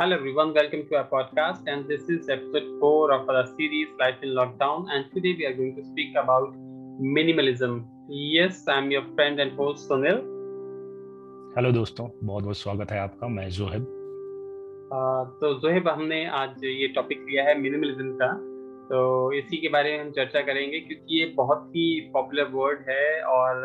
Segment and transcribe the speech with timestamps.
[0.00, 4.22] Hello everyone, welcome to our podcast and this is episode 4 of our series Life
[4.22, 6.54] in Lockdown and today we are going to speak about
[6.98, 7.84] minimalism.
[8.08, 10.22] Yes, I'm your friend and host Sunil.
[11.56, 13.84] Hello दोस्तों बहुत बहुत स्वागत है आपका मैं Zoheb
[14.92, 18.32] uh, तो जोहेब हमने आज ये टॉपिक लिया है मिनिमलिज्म का
[18.88, 19.02] तो
[19.40, 23.62] इसी के बारे में हम चर्चा करेंगे क्योंकि ये बहुत ही पॉपुलर वर्ड है और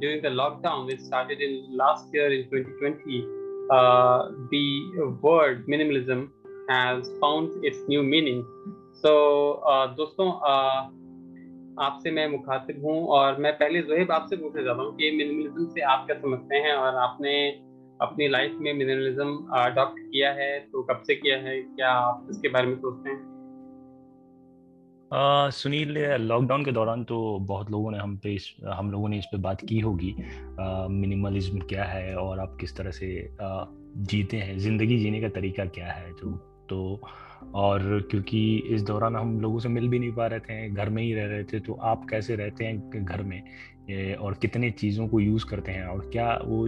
[0.00, 4.90] during the lockdown which started in last year in 2020 uh, the
[5.22, 6.28] word minimalism
[6.68, 8.44] has found its new meaning.
[8.94, 10.90] So uh, दोस्तों uh,
[11.80, 15.80] आपसे मैं मुखातिब हूँ और मैं पहले जोहेब आपसे पूछना चाहता हूँ कि मिनिमलिज्म से
[15.92, 17.34] आप क्या समझते हैं और आपने
[18.02, 22.48] अपनी लाइफ में मिनिमलिज्म अडॉप्ट किया है तो कब से किया है क्या आप इसके
[22.48, 23.33] बारे में सोचते हैं
[25.14, 29.24] सुनील लॉकडाउन के दौरान तो बहुत लोगों ने हम पे इस हम लोगों ने इस
[29.32, 30.14] पे बात की होगी।
[30.90, 33.64] मिनिमलिज्म क्या है और आप किस तरह से आ,
[33.96, 36.10] जीते हैं ज़िंदगी जीने का तरीका क्या है?
[36.12, 36.30] जो
[36.68, 37.00] तो
[37.54, 41.02] और क्योंकि इस दौरान हम लोगों से मिल भी नहीं पा रहे थे घर में
[41.02, 43.40] ही रह रहे थे तो आप कैसे रहते हैं घर में?
[44.16, 45.84] और कितने चीज़ों को यूज़ करते हैं?
[45.84, 46.66] और क्या वो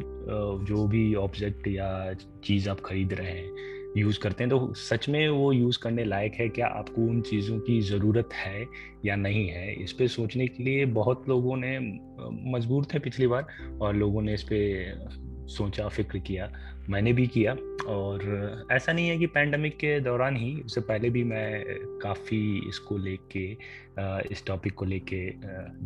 [0.66, 2.12] जो भी ऑब्जेक्ट या
[2.44, 6.34] चीज़ आप खरीद रहे हैं यूज़ करते हैं। तो सच में वो यूज़ करने लायक
[6.34, 6.66] है क्या?
[6.68, 8.64] आपको उन चीज़ों की ज़रूरत है
[9.04, 9.72] या नहीं है?
[9.74, 11.78] इस पर सोचने के लिए बहुत लोगों ने,
[12.52, 13.46] मजबूर थे पिछली बार
[13.82, 16.50] और लोगों ने इस पर सोचा, फ़िक्र किया।
[16.88, 17.52] मैंने भी किया
[17.88, 21.64] और ऐसा नहीं है कि पैंडमिक के दौरान ही, उससे पहले भी मैं
[22.02, 23.44] काफ़ी इसको लेके
[24.32, 25.28] इस टॉपिक को लेके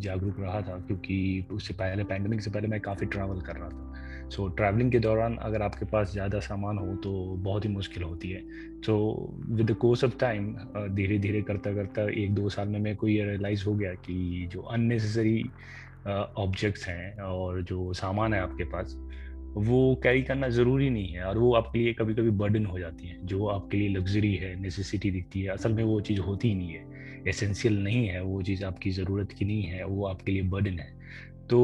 [0.01, 3.93] जागरूक रहा था क्योंकि उससे पहले पैंडमिक से पहले मैं काफ़ी ट्रैवल कर रहा था।
[4.31, 8.29] सो ट्रैवलिंग के दौरान अगर आपके पास ज़्यादा सामान हो तो बहुत ही मुश्किल होती
[8.29, 8.41] है।
[8.85, 8.95] So
[9.49, 10.53] with the course of time
[10.95, 14.47] धीरे धीरे करता करता एक दो साल में मेरे को ये रियलाइज़ हो गया कि
[14.51, 15.43] जो अननेसेसरी
[16.37, 18.95] ऑब्जेक्ट्स हैं और जो सामान है आपके पास,
[19.57, 23.07] वो कैरी करना ज़रूरी नहीं है और वो आपके लिए कभी कभी बर्डन हो जाती
[23.07, 26.55] हैं। जो आपके लिए लग्जरी है नेसेसिटी दिखती है, असल में वो चीज़ होती ही
[26.55, 30.41] नहीं है। एसेंशियल नहीं है, वो चीज़ आपकी ज़रूरत की नहीं है, वो आपके लिए
[30.41, 30.89] बर्डन है।
[31.51, 31.59] तो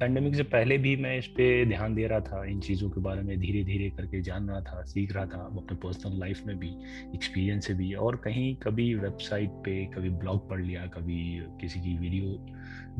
[0.00, 3.22] पैंडमिक से पहले भी मैं इस पर ध्यान दे रहा था, इन चीज़ों के बारे
[3.22, 6.68] में धीरे धीरे करके जान रहा था, सीख रहा था अपने पर्सनल लाइफ में भी
[7.14, 11.96] एक्सपीरियंस से भी। और कहीं कभी वेबसाइट पे कभी ब्लॉग पढ़ लिया, कभी किसी की
[11.98, 12.38] वीडियो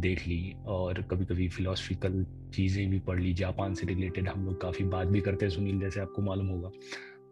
[0.00, 4.60] देख ली, और कभी कभी फिलोसफिकल चीज़ें भी पढ़ ली, जापान से रिलेटेड हम लोग
[4.60, 6.70] काफ़ी बात भी करते हैं सुनील, जैसे आपको मालूम होगा।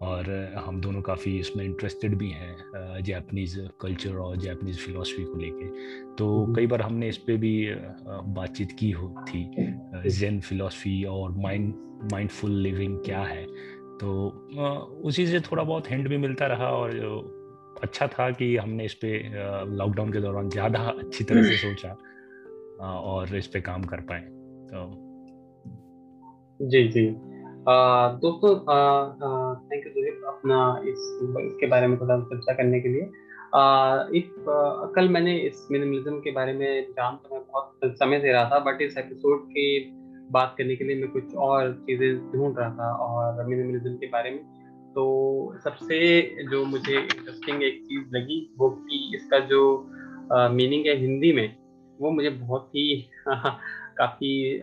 [0.01, 5.67] और हम दोनों काफ़ी इसमें इंटरेस्टेड भी हैं जैपनीज़ कल्चर और जैपनीज़ फिलोसफी को लेके।
[6.15, 7.75] तो हम्म। कई बार हमने इस पर भी
[8.35, 9.45] बातचीत की हो थी
[10.11, 11.75] जेन फिलोसफी और माइंड
[12.13, 13.45] माइंडफुल लिविंग क्या है?
[14.01, 14.29] तो
[15.05, 16.91] उसी से थोड़ा बहुत हिंट भी मिलता रहा और
[17.83, 21.97] अच्छा था कि हमने इस पर लॉकडाउन के दौरान ज़्यादा अच्छी तरह से सोचा
[22.87, 24.21] और इस पर काम कर पाए
[24.71, 24.87] तो
[26.63, 27.30] जी जी।
[27.61, 28.51] दोस्तों
[29.71, 31.01] थैंक यू जोहिब अपना इस,
[31.47, 33.03] इसके बारे में थोड़ा चर्चा करने के लिए।
[34.21, 34.35] एक
[34.97, 38.59] कल मैंने इस मिनिमलिज्म के बारे में जान तो मैं बहुत समय से रहा था
[38.65, 39.67] बट इस एपिसोड की
[40.31, 44.31] बात करने के लिए मैं कुछ और चीज़ें ढूंढ रहा था और मिनिमलिज्म के बारे
[44.31, 44.41] में।
[44.95, 45.05] तो
[45.65, 45.99] सबसे
[46.51, 49.63] जो मुझे इंटरेस्टिंग एक चीज़ लगी, वो कि इसका जो
[50.53, 51.57] मीनिंग है हिंदी में,
[52.01, 53.11] वो मुझे बहुत ही
[54.01, 54.61] काफ़ी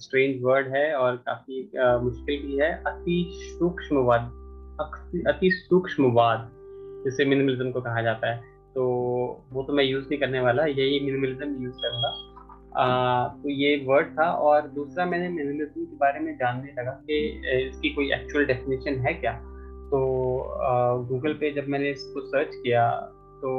[0.00, 1.62] स्ट्रेंज वर्ड है और काफ़ी
[2.04, 4.32] मुश्किल भी है। अति सूक्ष्मवाद
[5.28, 6.48] अति सूक्ष्मवाद,
[7.04, 8.82] जिसे मिनिमलिज्म को कहा जाता है। तो
[9.52, 12.10] वो तो मैं यूज़ नहीं करने वाला, यही मिनिमलिज्म यूज़ करूँगा।
[13.42, 17.18] तो ये वर्ड था और दूसरा मैंने मिनिमलिज्म के बारे में जानने लगा कि
[17.60, 19.32] इसकी कोई एक्चुअल डेफिनेशन है क्या?
[19.90, 19.98] तो
[21.08, 22.88] गूगल पे जब मैंने इसको सर्च किया
[23.40, 23.50] तो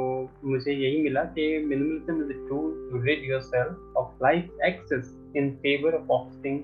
[0.44, 5.50] मुझे यही मिला कि minimalism is a tool to rid yourself of life excess in
[5.64, 6.58] favor of focusing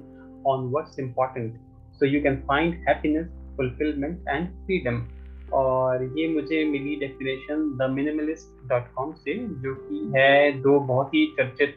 [0.53, 1.61] on what's important.
[1.99, 5.05] So you can find happiness, fulfillment and freedom.
[5.53, 11.15] और ये मुझे मिली definition the minimalist dot com से, जो कि है दो बहुत
[11.15, 11.75] ही चर्चित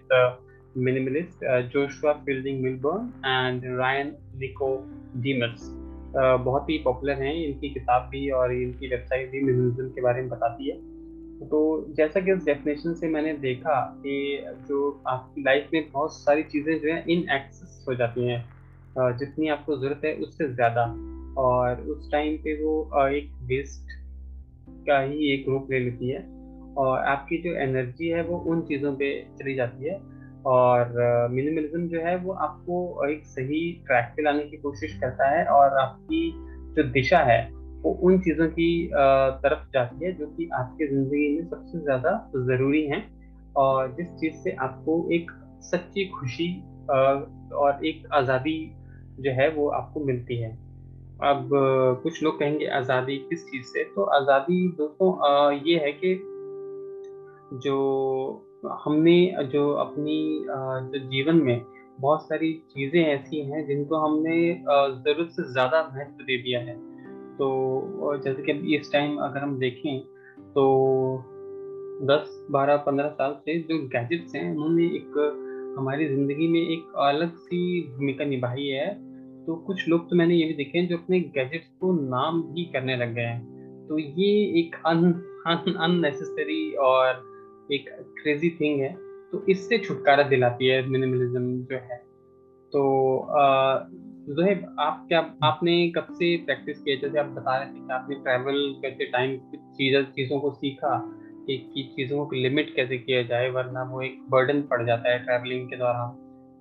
[0.77, 4.13] minimalist Joshua Fielding Millburn and Ryan
[5.21, 5.69] Nicodemus
[6.15, 10.29] बहुत ही पॉपुलर हैं, इनकी किताब भी और इनकी वेबसाइट भी मिनिमलिज्म के बारे में
[10.29, 10.77] बताती है।
[11.41, 16.43] तो जैसा कि उस डेफिनेशन से मैंने देखा कि जो आपकी लाइफ में बहुत सारी
[16.43, 18.45] चीज़ें जो है इन एक्सेस हो जाती हैं
[19.17, 20.83] जितनी आपको ज़रूरत है उससे ज़्यादा।
[21.37, 23.91] और उस टाइम पे वो एक वेस्ट
[24.87, 26.25] का ही एक रूप ले लेती है।
[26.77, 29.09] और आपकी जो एनर्जी है वो उन चीज़ों पे
[29.39, 29.99] चली जाती है।
[30.45, 30.93] और
[31.31, 35.77] मिनिमलिज्म जो है वो आपको एक सही ट्रैक पे लाने की कोशिश करता है। और
[35.77, 36.31] आपकी
[36.75, 37.39] जो दिशा है
[37.83, 38.69] वो उन चीज़ों की
[39.43, 42.11] तरफ़ जाती है जो कि आपके ज़िंदगी में सबसे ज़्यादा
[42.47, 43.03] ज़रूरी हैं
[43.57, 45.31] और जिस चीज़ से आपको एक
[45.63, 46.49] सच्ची खुशी
[47.55, 48.59] और एक आज़ादी
[49.19, 50.51] जो है वो आपको मिलती है।
[51.23, 51.49] अब
[52.03, 53.83] कुछ लोग कहेंगे आज़ादी किस चीज़ से?
[53.83, 55.07] तो आज़ादी दोस्तों
[55.67, 56.13] ये है कि
[57.63, 57.77] जो
[58.83, 59.17] हमने
[59.51, 61.61] जो अपनी जो जीवन में
[61.99, 66.75] बहुत सारी चीज़ें ऐसी हैं जिनको हमने ज़रूरत से ज़्यादा महत्व दे दिया है।
[67.37, 69.99] तो जैसे कि इस टाइम अगर हम देखें
[70.39, 70.65] तो
[72.05, 75.17] 10, 12, 15 साल से जो गैजेट्स हैं उन्होंने एक
[75.79, 78.87] हमारी ज़िंदगी में एक अलग सी भूमिका निभाई है।
[79.45, 82.65] तो कुछ लोग तो मैंने ये भी देखे हैं जो अपने गैजेट्स को नाम ही
[82.65, 85.13] करने लग गए हैं। तो ये एक अन
[86.75, 87.09] और
[87.71, 87.89] एक
[88.23, 88.95] क्रेजी थिंग है।
[89.31, 91.97] तो इससे छुटकारा दिलाती है मिनिमलिज्म जो है।
[92.73, 92.81] तो
[94.27, 96.95] जोहेब आप क्या आपने कब से प्रैक्टिस किया?
[96.95, 101.11] जैसे आप बता रहे थे कि आपने ट्रैवल करते टाइम चीज़ों चीज़ों को सीखा
[101.47, 105.19] कि, कि चीज़ों को लिमिट कैसे किया जाए वरना वो एक बर्डन पड़ जाता है
[105.19, 106.09] ट्रैवलिंग के दौरान।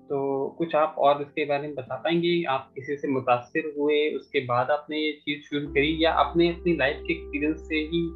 [0.04, 2.42] तो कुछ आप और इसके बारे में बता पाएँगे?
[2.44, 6.76] आप किसी से मुतासर हुए उसके बाद आपने ये चीज़ शुरू करी या आपने अपनी
[6.76, 8.10] लाइफ के एक्सपीरियंस से ही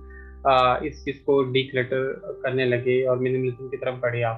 [0.46, 4.36] आ, इस चीज़ को डिक्लटर करने लगे और मिनिमलिज्म की तरफ़ बढ़े आप?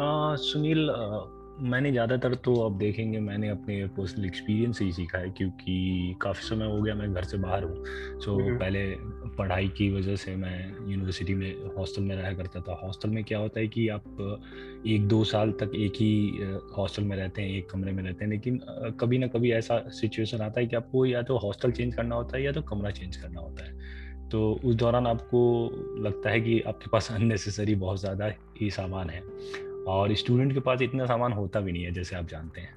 [0.00, 0.90] आ, सुनील
[1.60, 6.48] मैंने ज़्यादातर तो अब देखेंगे मैंने अपने पर्सनल एक्सपीरियंस से ही सीखा है क्योंकि काफ़ी
[6.48, 7.84] समय हो गया मैं घर से बाहर हूँ।
[8.20, 8.96] सो so, पहले
[9.38, 13.38] पढ़ाई की वजह से मैं यूनिवर्सिटी में हॉस्टल में रहा करता था। हॉस्टल में क्या
[13.38, 14.04] होता है कि आप
[14.86, 16.38] एक दो साल तक एक ही
[16.76, 18.60] हॉस्टल में रहते हैं एक कमरे में रहते हैं लेकिन
[19.00, 22.36] कभी ना कभी ऐसा सिचुएशन आता है कि आपको या तो हॉस्टल चेंज करना होता
[22.36, 23.72] है या तो कमरा चेंज करना होता है।
[24.28, 25.70] तो उस दौरान आपको
[26.00, 29.22] लगता है कि आपके पास अननेसेसरी बहुत ज़्यादा ही सामान है।
[29.88, 32.76] और स्टूडेंट के पास इतना सामान होता भी नहीं है, जैसे आप जानते हैं।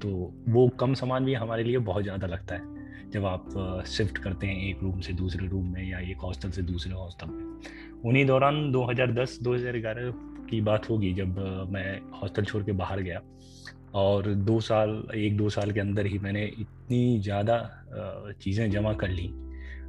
[0.00, 0.08] तो
[0.48, 4.68] वो कम सामान भी हमारे लिए बहुत ज़्यादा लगता है, जब आप शिफ्ट करते हैं
[4.68, 8.70] एक रूम से दूसरे रूम में या एक हॉस्टल से दूसरे हॉस्टल में। उन्हीं दौरान
[8.72, 10.10] 2010-2011
[10.50, 11.38] की बात होगी जब
[11.70, 13.20] मैं हॉस्टल छोड़ के बाहर गया।
[13.94, 17.58] और दो साल, एक दो साल के अंदर ही मैंने इतनी ज़्यादा
[18.40, 19.28] चीज़ें जमा कर ली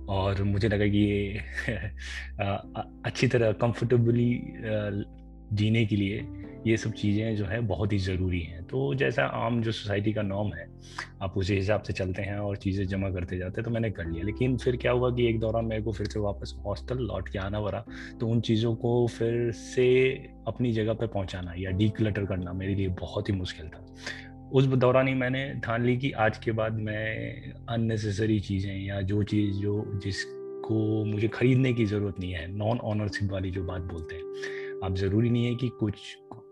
[0.10, 1.40] और मुझे लगा कि ये
[3.06, 4.30] अच्छी तरह कंफर्टेबली
[5.54, 6.26] जीने के लिए
[6.68, 10.22] ये सब चीज़ें जो है बहुत ही ज़रूरी हैं। तो जैसा आम जो सोसाइटी का
[10.22, 10.68] नॉर्म है,
[11.22, 14.06] आप उसी हिसाब से चलते हैं और चीज़ें जमा करते जाते हैं तो मैंने कर
[14.06, 17.30] लिया। लेकिन फिर क्या हुआ कि एक दौरान मेरे को फिर से वापस हॉस्टल लौट
[17.30, 17.84] के आना पड़ा
[18.20, 19.88] तो उन चीज़ों को फिर से
[20.48, 23.86] अपनी जगह पर पहुँचाना या डी करना मेरे लिए बहुत ही मुश्किल था।
[24.54, 29.24] उस दौरान ही मैंने ठान ली कि आज के बाद मैं अननेसेसरी चीज़ें या जो
[29.24, 34.16] चीज़, जो जिसको मुझे खरीदने की ज़रूरत नहीं है नॉन ऑनरशिप वाली जो बात बोलते
[34.16, 34.24] हैं
[34.86, 35.96] आप ज़रूरी नहीं है कि कुछ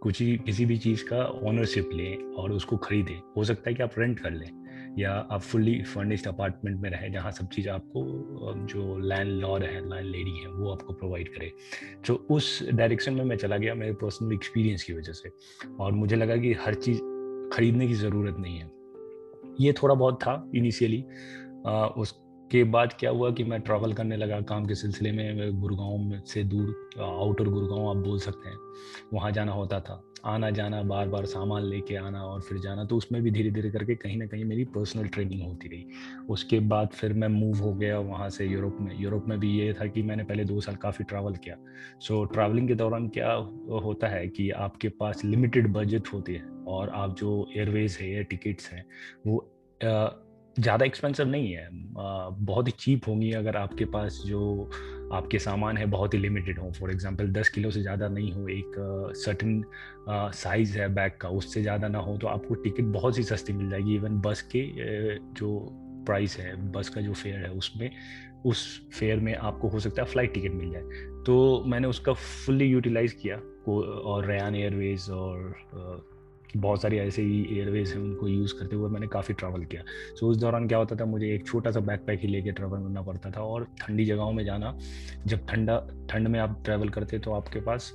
[0.02, 3.84] कुछ ही, किसी भी चीज़ का ओनरशिप लें और उसको खरीदें। हो सकता है कि
[3.84, 8.54] आप रेंट कर लें या आप फुल्ली फर्निश्ड अपार्टमेंट में रहें जहाँ सब चीज़ आपको
[8.68, 11.52] जो लैंड लॉर्ड है लैंड लेडी है, वो आपको प्रोवाइड करे।
[12.08, 15.30] तो उस डायरेक्शन में मैं चला गया मेरे पर्सनल एक्सपीरियंस की वजह से
[15.80, 17.00] और मुझे लगा कि हर चीज़
[17.54, 18.72] खरीदने की ज़रूरत नहीं है।
[19.62, 21.04] ये थोड़ा बहुत था इनिशियली
[21.98, 22.23] उस
[22.54, 26.44] के बाद क्या हुआ कि मैं ट्रैवल करने लगा काम के सिलसिले में गुड़गांव से
[26.44, 28.58] दूर आउटर गुड़गांव आप बोल सकते हैं
[29.14, 32.98] वहाँ जाना होता था। आना जाना बार बार सामान लेके आना और फिर जाना तो
[32.98, 35.86] उसमें भी धीरे धीरे करके कहीं ना कहीं मेरी पर्सनल ट्रेनिंग होती रही।
[36.30, 39.74] उसके बाद फिर मैं मूव हो गया वहाँ से यूरोप में। यूरोप में भी ये
[39.74, 41.56] था कि मैंने पहले दो साल काफ़ी ट्रैवल किया।
[42.00, 43.34] सो so, ट्रैवलिंग के दौरान क्या
[43.84, 48.22] होता है कि आपके पास लिमिटेड बजट होती है और आप जो एयरवेज है या
[48.22, 48.86] टिकट्स हैं
[49.28, 49.50] वो
[50.60, 51.68] ज़्यादा एक्सपेंसिव नहीं है।
[52.40, 54.70] बहुत ही चीप होंगी अगर आपके पास जो
[55.14, 58.48] आपके सामान है बहुत ही लिमिटेड हो। फॉर एग्जांपल दस किलो से ज़्यादा नहीं हो
[58.50, 58.76] एक
[59.18, 59.64] सर्टन
[60.10, 63.70] साइज़ है बैग का, उससे ज़्यादा ना हो तो आपको टिकट बहुत ही सस्ती मिल
[63.70, 64.66] जाएगी। इवन बस के
[65.34, 65.58] जो
[66.06, 67.90] प्राइस है बस का जो फेयर है उसमें,
[68.46, 70.82] उस फेयर में आपको हो सकता है फ़्लाइट टिकट मिल जाए।
[71.26, 73.36] तो मैंने उसका फुल्ली यूटिलाइज़ किया
[73.68, 75.56] और रयान एयरवेज और
[76.56, 79.84] बहुत सारी ऐसे ही एयरवेज हैं उनको यूज़ करते हुए मैंने काफ़ी ट्रैवल किया।
[80.16, 82.82] सो उस दौरान क्या होता था, मुझे एक छोटा सा बैक पैक ही लेके ट्रैवल
[82.84, 84.78] करना पड़ता था और ठंडी जगहों में जाना,
[85.28, 85.78] जब ठंडा,
[86.10, 87.92] ठंड में आप ट्रैवल करते तो आपके पास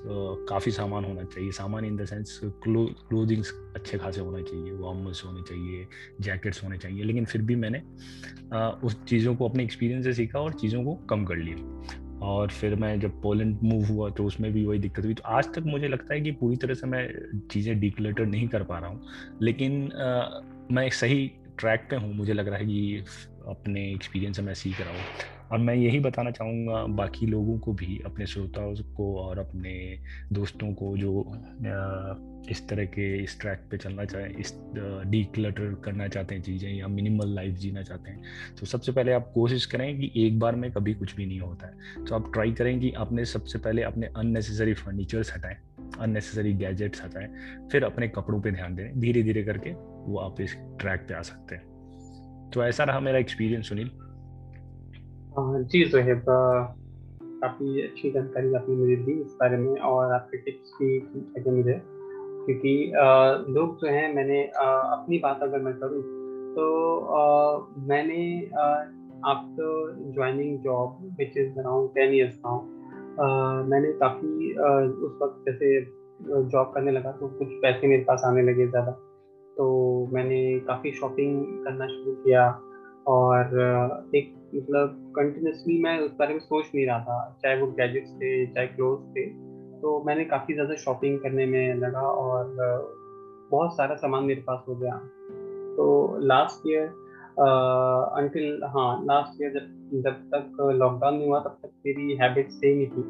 [0.48, 5.42] काफ़ी सामान होना चाहिए। सामान इन द सेंस क्लोथिंग्स अच्छे खासे होने चाहिए वार्मर्स होने
[5.48, 5.86] चाहिए
[6.20, 7.82] जैकेट्स होने चाहिए। लेकिन फिर भी मैंने
[8.86, 12.74] उस चीज़ों को, अपने एक्सपीरियंस से सीखा और चीज़ों को कम कर लिया। और फिर
[12.74, 15.88] मैं जब पोलैंड मूव हुआ तो उसमें भी वही दिक्कत हुई। तो आज तक मुझे
[15.88, 17.08] लगता है कि पूरी तरह से मैं
[17.50, 19.00] चीज़ें डिक्लेटर नहीं कर पा रहा हूँ।
[19.42, 23.04] लेकिन आ, मैं सही ट्रैक पे हूँ। मुझे लग रहा है कि
[23.48, 25.06] अपने एक्सपीरियंस से मैं सीख रहा हूँ।
[25.52, 29.74] और मैं यही बताना चाहूँगा बाकी लोगों को भी, अपने श्रोताओं को और अपने
[30.32, 31.12] दोस्तों को जो
[32.50, 34.54] इस तरह के इस ट्रैक पे चलना चाहें, इस
[35.06, 38.22] डी क्लटर करना चाहते हैं चीज़ें या मिनिमल लाइफ जीना चाहते हैं
[38.60, 41.66] तो सबसे पहले आप कोशिश करें कि एक बार में कभी कुछ भी नहीं होता
[41.66, 45.56] है। तो आप ट्राई करें कि आपने सबसे पहले अपने अननेसेसरी फर्नीचर्स हटाएँ
[46.00, 47.28] अननेसेसरी गैजेट्स हटाएँ,
[47.72, 51.22] फिर अपने कपड़ों पर ध्यान दें धीरे धीरे करके वो आप इस ट्रैक पर आ
[51.22, 53.90] सकते हैं। तो ऐसा रहा मेरा एक्सपीरियंस सुनील।
[55.32, 60.98] जी जोहेब काफ़ी अच्छी जानकारी आपने मुझे दी इस बारे में और आपके टिप्स भी
[61.38, 62.92] लगे मुझे क्योंकि
[63.54, 66.02] लोग जो हैं, मैंने अपनी बात अगर मैं करूँ
[66.54, 66.66] तो
[67.88, 68.20] मैंने
[69.30, 74.52] after joining job which is around ten years now मैंने काफ़ी
[75.06, 75.80] उस वक्त जैसे
[76.48, 78.92] जॉब करने लगा तो कुछ पैसे मेरे पास आने लगे ज़्यादा।
[79.56, 79.66] तो
[80.12, 82.48] मैंने काफ़ी शॉपिंग करना शुरू किया।
[83.08, 88.10] और एक मतलब कंटिन्यूसली मैं उस बारे में सोच नहीं रहा था, चाहे वो गैजेट्स
[88.12, 89.26] थे, चाहे क्लोथ थे
[89.80, 92.54] तो मैंने काफ़ी ज़्यादा शॉपिंग करने में लगा और
[93.50, 94.94] बहुत सारा सामान मेरे पास हो गया।
[95.76, 96.86] तो लास्ट ईयर
[98.18, 102.78] अंटिल हाँ लास्ट ईयर जब जब तक लॉकडाउन नहीं हुआ, तब तक मेरी हैबिट सेम
[102.78, 103.02] ही थी।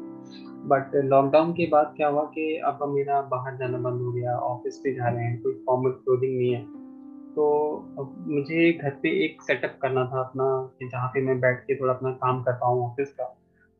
[0.69, 4.77] बट लॉकडाउन के बाद क्या हुआ कि अब मेरा बाहर जाना बंद हो गया ऑफ़िस
[4.83, 6.78] पे जा रहे हैं, कोई फॉर्मल क्लोथिंग नहीं है।
[7.39, 7.45] तो
[8.27, 10.45] मुझे घर पे एक सेटअप करना था अपना
[10.83, 13.23] जहाँ पे मैं बैठ के थोड़ा अपना काम कर पाऊँ ऑफ़िस का।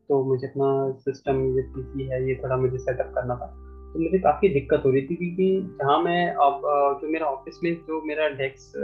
[0.08, 0.68] तो मुझे अपना
[1.00, 3.46] सिस्टम जो पी है, ये थोड़ा मुझे सेटअप करना था।
[3.92, 6.62] तो मुझे काफ़ी दिक्कत हो रही थी, क्योंकि जहाँ मैं अब
[7.02, 8.78] जो मेरा ऑफ़िस में जो मेरा डेस्क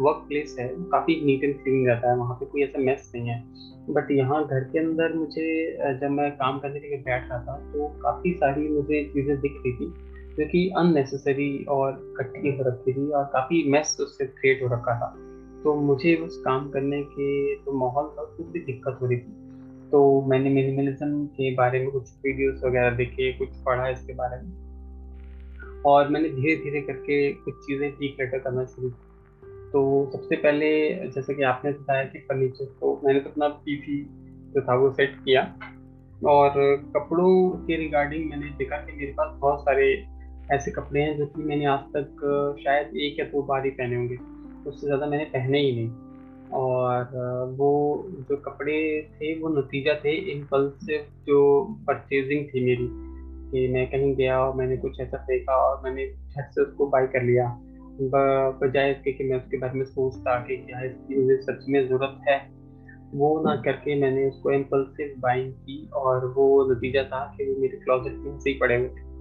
[0.00, 3.28] वर्क प्लेस है काफ़ी नीट एंड क्लीन रहता है, वहाँ पे कोई ऐसा मेस नहीं
[3.28, 3.42] है।
[3.90, 7.56] बट यहाँ घर के अंदर मुझे जब मैं काम करने के लिए बैठ रहा था
[7.72, 9.92] तो काफ़ी सारी मुझे चीज़ें दिख रही थी।
[10.38, 14.94] जो कि अननेसेसरी और इकट्ठी हो रखी थी और काफ़ी मेस उससे क्रिएट हो रखा
[15.00, 15.14] था।
[15.64, 19.18] तो मुझे उस काम करने के जो तो माहौल था, उसमें भी दिक्कत हो रही
[19.18, 24.40] थी। तो मैंने मिनिमलिज्म के बारे में कुछ वीडियोस वगैरह देखे, कुछ पढ़ा इसके बारे
[24.42, 29.12] में। और मैंने धीरे धीरे करके कुछ चीज़ें डीक्लटर करना शुरू की
[29.72, 30.68] तो सबसे पहले
[31.08, 34.02] जैसे कि आपने बताया कि फर्नीचर को मैंने तो अपना पीसी
[34.54, 35.42] जो था वो सेट किया।
[36.26, 36.52] और
[36.96, 40.13] कपड़ों के रिगार्डिंग मैंने देखा कि मेरे पास बहुत सारे
[40.52, 43.96] ऐसे कपड़े हैं जो कि मैंने आज तक शायद एक या दो बार ही पहने
[43.96, 44.16] होंगे।
[44.70, 45.90] उससे ज़्यादा मैंने पहने ही नहीं।
[46.52, 47.70] और वो
[48.28, 48.76] जो कपड़े
[49.12, 51.40] थे वो नतीजा थे इम्पल्सिव जो
[51.86, 52.88] परचेजिंग थी मेरी
[53.50, 57.06] कि मैं कहीं गया और मैंने कुछ ऐसा देखा और मैंने झट से उसको बाई
[57.06, 57.46] कर लिया।
[58.60, 62.20] बजाय इसके कि मैं उसके बारे में सोचता कि क्या इसकी मुझे सच में ज़रूरत
[62.28, 62.38] है।
[63.14, 67.76] वो ना करके मैंने उसको इम्पल्सिव बाइंग की और वो नतीजा था कि वो मेरे
[67.76, 69.13] क्लोजेट में से ही पड़े हुए थे।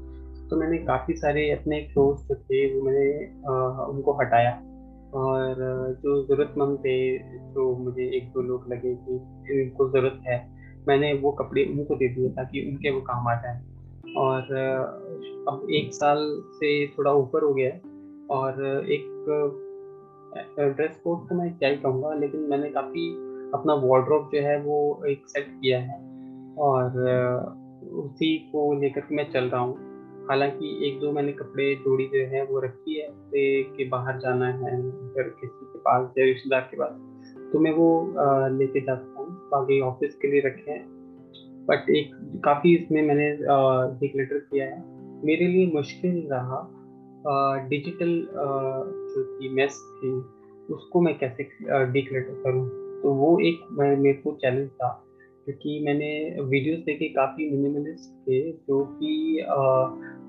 [0.53, 3.05] तो मैंने काफ़ी सारे अपने क्लोथ जो थे वो मैंने
[3.49, 3.53] आ,
[3.85, 4.51] उनको हटाया।
[5.13, 5.55] और
[6.01, 6.97] जो ज़रूरतमंद थे
[7.53, 9.15] जो मुझे एक दो लोग लगे कि
[9.53, 10.37] इनको ज़रूरत है
[10.87, 14.51] मैंने वो कपड़े उनको दे दिए ताकि उनके वो काम आ जाए। और
[15.49, 16.19] अब एक साल
[16.55, 17.71] से थोड़ा ऊपर हो गया
[18.35, 19.07] और एक
[20.75, 23.07] ड्रेस कोड तो मैं क्या ही कहूँगा लेकिन मैंने काफ़ी
[23.53, 25.97] अपना वार्ड्रोब जो है वो एक सेट किया है।
[26.59, 26.85] और
[28.03, 29.91] उसी को लेकर मैं चल रहा हूँ।
[30.29, 33.07] हालाँकि एक दो मैंने कपड़े जोड़ी जो है वो रखी है
[33.63, 34.81] कि बाहर जाना है
[35.13, 37.09] फिर किसी के पास या रिश्तेदार के पास
[37.53, 38.13] तो मैं वो
[38.57, 40.85] लेके जा सकता हूँ। बाकी ऑफ़िस के लिए रखे हैं।
[41.65, 42.11] बट एक
[42.45, 43.31] काफ़ी इसमें मैंने
[43.99, 44.83] डिक्लेटर किया है।
[45.25, 46.69] मेरे लिए मुश्किल रहा
[47.69, 50.11] डिजिटल जो थी मेस थी,
[50.73, 51.43] उसको मैं कैसे
[51.91, 52.67] डिक्लेटर करूँ?
[53.01, 55.02] तो वो एक मेरे को चैलेंज था।
[55.45, 56.09] क्योंकि मैंने
[56.41, 59.39] वीडियोस देखे काफ़ी मिनिमलिस्ट थे जो कि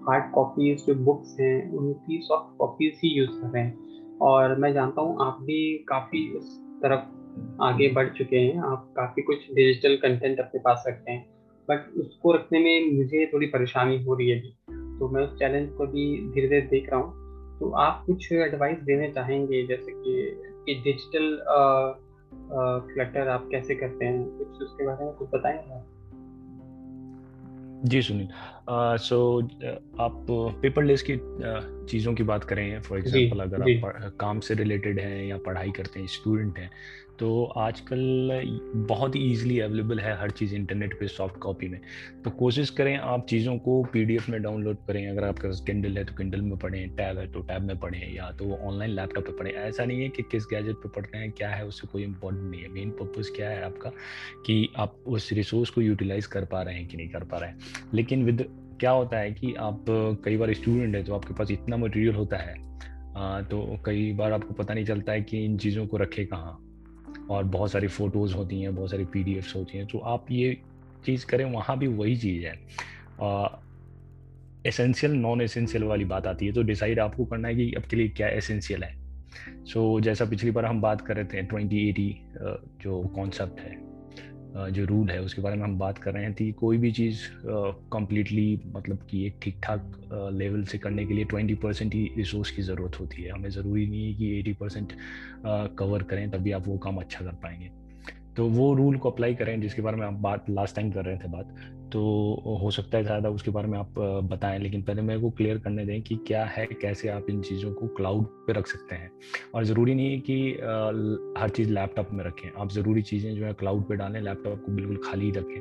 [0.09, 4.73] हार्ड कॉपीज जो बुक्स हैं उनकी सॉफ्ट कॉपीज ही यूज़ कर रहे हैं। और मैं
[4.73, 9.97] जानता हूँ आप भी काफ़ी उस तरफ़ आगे बढ़ चुके हैं आप काफ़ी कुछ डिजिटल
[9.97, 11.27] कंटेंट अपने पास रखते हैं।
[11.69, 14.51] बट उसको रखने में मुझे थोड़ी परेशानी हो रही है अभी
[14.99, 18.79] तो मैं उस चैलेंज को भी धीरे धीरे देख रहा हूँ। तो आप कुछ एडवाइस
[18.79, 20.33] देने चाहेंगे जैसे कि,
[20.67, 21.37] कि डिजिटल
[22.53, 24.25] क्लटर आप कैसे करते हैं?
[24.25, 25.95] कुछ उसके बारे में कुछ बताएँगे
[27.85, 28.29] जी सुनील
[28.97, 29.43] सो
[30.01, 31.17] आप पेपरलेस की
[31.87, 36.01] चीज़ों की बात करें फॉर एग्जांपल अगर आप काम से रिलेटेड हैं या पढ़ाई करते
[36.01, 36.71] हैं स्टूडेंट हैं
[37.19, 38.43] तो आजकल
[38.89, 41.79] बहुत ही ईजिली अवेलेबल है हर चीज़ इंटरनेट पे सॉफ्ट कॉपी में।
[42.25, 46.05] तो कोशिश करें आप चीज़ों को पीडीएफ में डाउनलोड करें। अगर आपके पास किंडल है
[46.05, 49.33] तो किंडल में पढ़ें टैब है तो टैब में पढ़ें या तो ऑनलाइन लैपटॉप पे
[49.33, 52.03] पढ़ें। ऐसा नहीं है कि किस गैजेट पे पढ़ रहे हैं, क्या है, उससे कोई
[52.03, 53.91] इंपॉर्टेंट नहीं है। मेन पर्पज़ क्या है आपका
[54.47, 57.51] कि आप उस रिसोर्स को यूटिलाइज कर पा रहे हैं कि नहीं कर पा रहे
[57.51, 57.59] हैं।
[57.95, 58.47] लेकिन विद
[58.81, 59.85] क्या होता है कि आप
[60.25, 62.63] कई बार स्टूडेंट है तो आपके पास इतना मटेरियल होता है
[63.49, 66.59] तो कई बार आपको पता नहीं चलता है कि इन चीज़ों को रखे कहाँ।
[67.31, 70.63] और बहुत सारी फ़ोटोज़ होती हैं बहुत सारी पी होती हैं तो आप ये
[71.07, 72.55] चीज़ करें वहाँ भी वही चीज़ है।
[74.67, 78.09] एसेंशियल नॉन एसेंशियल वाली बात आती है तो डिसाइड आपको करना है कि आपके लिए
[78.09, 78.97] क्या एसेंशियल है।
[79.65, 82.21] सो so, जैसा पिछली बार हम बात कर रहे थे ट्वेंटी एटी
[82.83, 83.84] जो कॉन्सेप्ट है
[84.57, 87.21] जो रूल है, उसके बारे में हम बात कर रहे हैं कि कोई भी चीज़
[87.93, 90.01] कम्प्लीटली मतलब कि एक ठीक ठाक
[90.33, 93.87] लेवल से करने के लिए ट्वेंटी परसेंट ही रिसोर्स की ज़रूरत होती है। हमें ज़रूरी
[93.87, 94.93] नहीं है कि एटी परसेंट
[95.79, 97.71] कवर करें, तभी आप वो काम अच्छा कर पाएँगे।
[98.37, 101.17] तो वो रूल को अप्लाई करें जिसके बारे में आप बात लास्ट टाइम कर रहे
[101.17, 101.55] थे बात।
[101.93, 103.95] तो हो सकता है ज़्यादा उसके बारे में आप
[104.31, 107.73] बताएँ, लेकिन पहले मेरे को क्लियर करने दें कि क्या है, कैसे आप इन चीज़ों
[107.73, 109.11] को क्लाउड पे रख सकते हैं।
[109.55, 110.53] और ज़रूरी नहीं है कि
[111.41, 114.73] हर चीज़ लैपटॉप में रखें। आप ज़रूरी चीज़ें जो है क्लाउड पे डालें लैपटॉप को
[114.73, 115.61] बिल्कुल खाली रखें।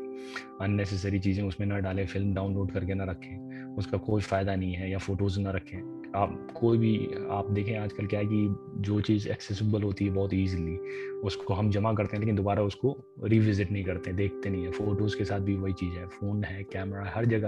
[0.61, 4.91] अननेसेसरी चीज़ें उसमें ना डालें फ़िल्म डाउनलोड करके ना रखें। उसका कोई फ़ायदा नहीं है
[4.91, 9.29] या फ़ोटोज़ ना रखें। आप कोई भी आप देखें आजकल क्या है कि जो चीज़
[9.29, 10.77] एक्सेसिबल होती है बहुत ईजिली
[11.23, 15.17] उसको हम जमा करते हैं लेकिन दोबारा उसको रिविजिट नहीं करते देखते नहीं है। फ़ोटोज़
[15.17, 17.47] के साथ भी वही चीज़ है फ़ोन है कैमरा हर जगह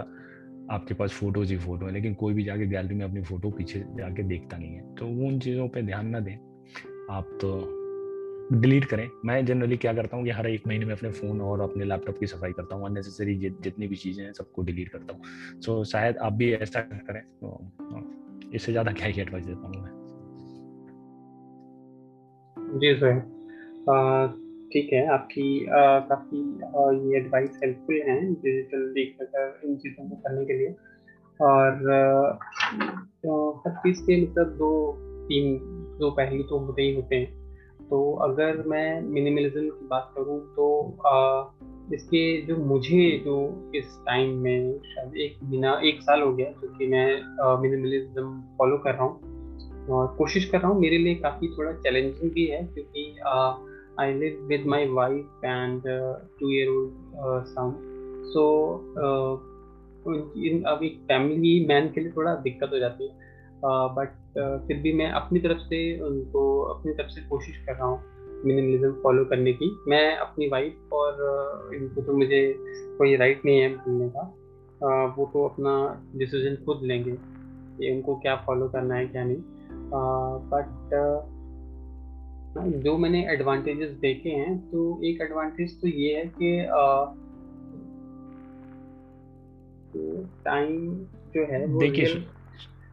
[0.71, 3.79] आपके पास फ़ोटोज़ ही फ़ोटो है लेकिन कोई भी जाके गैलरी में अपनी फ़ोटो पीछे
[3.79, 6.35] जाके देखता नहीं है। तो उन चीज़ों पर ध्यान ना दें।
[7.09, 7.81] आप तो
[8.53, 11.61] डिलीट करें। मैं जनरली क्या करता हूँ कि हर एक महीने में अपने फ़ोन और
[11.61, 15.21] अपने लैपटॉप की सफ़ाई करता हूँ अननेसेसरी जितनी भी चीज़ें हैं सबको डिलीट करता हूँ।
[15.61, 19.93] सो so, शायद आप भी ऐसा करें तो इससे ज़्यादा क्या ही एडवाइस दे पाऊँगा
[22.79, 23.19] जी सर
[24.73, 25.65] ठीक है आपकी
[26.09, 26.39] काफ़ी
[27.09, 30.75] ये एडवाइस हेल्पफुल हैं डिजिटल डिक्लेटर इन चीज़ों को करने के लिए।
[31.39, 32.39] और
[33.23, 34.71] तो हर चीज़ के मतलब दो
[35.29, 35.57] तीन
[35.99, 40.67] दो पहलू तो होते ही होते हैं। तो अगर मैं मिनिमलिज्म की बात करूँ तो
[41.07, 41.13] आ,
[41.93, 46.87] इसके जो मुझे जो इस टाइम में शायद एक महीना एक साल हो गया क्योंकि
[46.87, 47.15] मैं
[47.61, 49.35] मिनिमलिज्म फॉलो कर रहा हूँ
[49.89, 53.15] और कोशिश कर रहा हूँ मेरे लिए काफ़ी थोड़ा चैलेंजिंग भी है क्योंकि
[53.99, 55.81] I live with my wife and
[56.39, 56.91] two year old
[57.45, 57.81] son
[58.25, 58.73] so
[60.67, 63.25] अब एक फैमिली मैन के लिए थोड़ा दिक्कत हो जाती है।
[63.65, 67.73] बट uh, uh, फिर भी मैं अपनी तरफ़ से उनको अपनी तरफ़ से कोशिश कर
[67.73, 68.14] रहा हूँ।
[68.45, 72.41] मिनिमलिज्म फॉलो करने की। मैं अपनी वाइफ और इनको तो मुझे
[72.97, 74.23] कोई राइट नहीं है बोलने का।
[75.17, 75.73] वो तो अपना
[76.15, 79.41] डिसीज़न खुद लेंगे कि उनको क्या फॉलो करना है क्या नहीं।
[80.51, 80.67] बट
[82.83, 86.49] जो मैंने एडवांटेजेस देखे हैं तो एक एडवांटेज तो ये है कि
[90.45, 90.93] टाइम
[91.35, 92.05] जो है देखिए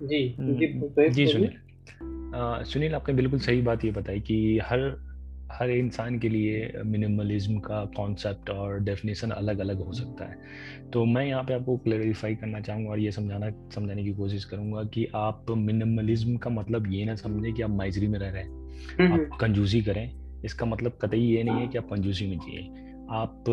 [0.02, 1.52] जी हम्म, जी जी सुनील।
[2.64, 4.80] सुनील आपने बिल्कुल सही बात ये बताई कि हर
[5.52, 10.36] हर इंसान के लिए मिनिमलिज्म का कॉन्सेप्ट और डेफिनेशन अलग अलग हो सकता है।
[10.92, 14.82] तो मैं यहाँ पे आपको क्लैरिफाई करना चाहूँगा और ये समझाना समझाने की कोशिश करूँगा
[14.84, 18.62] कि आप मिनिमलिज्म का मतलब ये ना समझें कि आप माइजरी में रह रहे हैं।
[19.12, 20.10] आप कंजूसी करें।
[20.44, 23.44] इसका मतलब कतई ये नहीं है कि आप कंजूसी में जिए। आप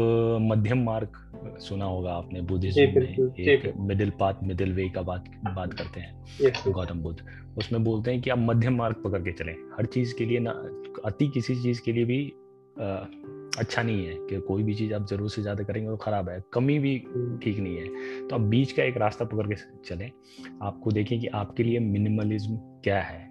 [0.41, 5.73] मध्यम मार्ग सुना होगा आपने बुद्धिज्म में एक मिडिल पाथ मिडिल वे का बात बात
[5.73, 7.19] करते हैं गौतम बुद्ध।
[7.57, 10.51] उसमें बोलते हैं कि आप मध्यम मार्ग पकड़ के चलें। हर चीज़ के लिए ना
[11.05, 12.25] अति किसी चीज़ के लिए भी
[12.81, 12.85] आ,
[13.57, 16.41] अच्छा नहीं है कि कोई भी चीज़ आप ज़रूर से ज़्यादा करेंगे तो खराब है
[16.53, 16.97] कमी भी
[17.43, 20.09] ठीक नहीं है। तो आप बीच का एक रास्ता पकड़ के चलें।
[20.61, 23.27] आपको देखें कि आपके लिए मिनिमलिज्म क्या है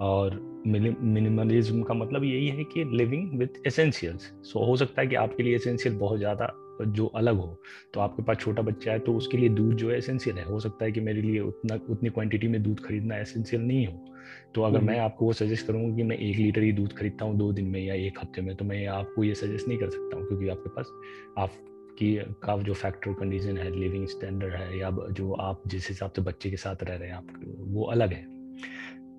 [0.00, 5.14] और मिनिमलिज्म का मतलब यही है कि लिविंग विथ एसेंशियल्स सो हो सकता है कि
[5.14, 6.52] आपके लिए एसेंशियल बहुत ज़्यादा
[6.86, 7.62] जो अलग हो
[7.94, 10.44] तो आपके पास छोटा बच्चा है तो उसके लिए दूध जो है एसेंशियल है.
[10.44, 14.08] हो सकता है कि मेरे लिए उतना उतनी क्वांटिटी में दूध खरीदना एसेंशियल नहीं हो.
[14.54, 17.36] तो अगर मैं आपको वो सजेस्ट करूँगा कि मैं एक लीटर ही दूध खरीदता हूँ
[17.38, 20.16] दो दिन में या एक हफ़्ते में तो मैं आपको ये सजेस्ट नहीं कर सकता
[20.16, 20.92] हूँ क्योंकि आपके पास
[21.38, 21.50] आप
[21.98, 26.22] की का जो फैक्टर कंडीशन है लिविंग स्टैंडर्ड है या जो आप जिस हिसाब से
[26.22, 27.26] बच्चे के साथ रह रहे हैं आप
[27.58, 28.41] वो अलग है.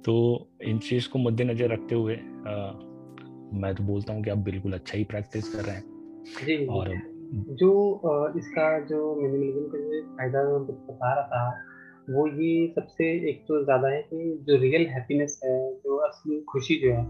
[0.06, 2.72] तो इन चीज़ को मद्देनजर रखते हुए आ,
[3.54, 5.84] मैं तो बोलता हूँ कि आप बिल्कुल अच्छा ही प्रैक्टिस कर रहे हैं।
[6.46, 6.90] जी, और
[7.50, 11.62] जो इसका जो मिनिमलिज्म का जो फ़ायदा बता रहा था
[12.10, 16.76] वो ये सबसे एक तो ज़्यादा है कि जो रियल हैप्पीनेस है जो असली खुशी
[16.76, 17.04] जो है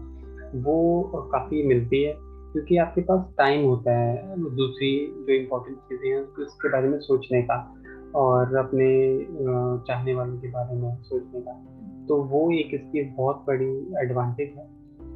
[0.62, 1.02] वो
[1.32, 2.12] काफ़ी मिलती है।
[2.52, 4.90] क्योंकि आपके पास टाइम होता है दूसरी
[5.28, 7.56] जो इम्पोर्टेंट चीज़ें हैं उसके बारे में सोचने का
[8.14, 8.88] और अपने
[9.86, 11.73] चाहने वालों के बारे में सोचने का।
[12.08, 14.66] तो वो एक इसकी बहुत बड़ी एडवांटेज है।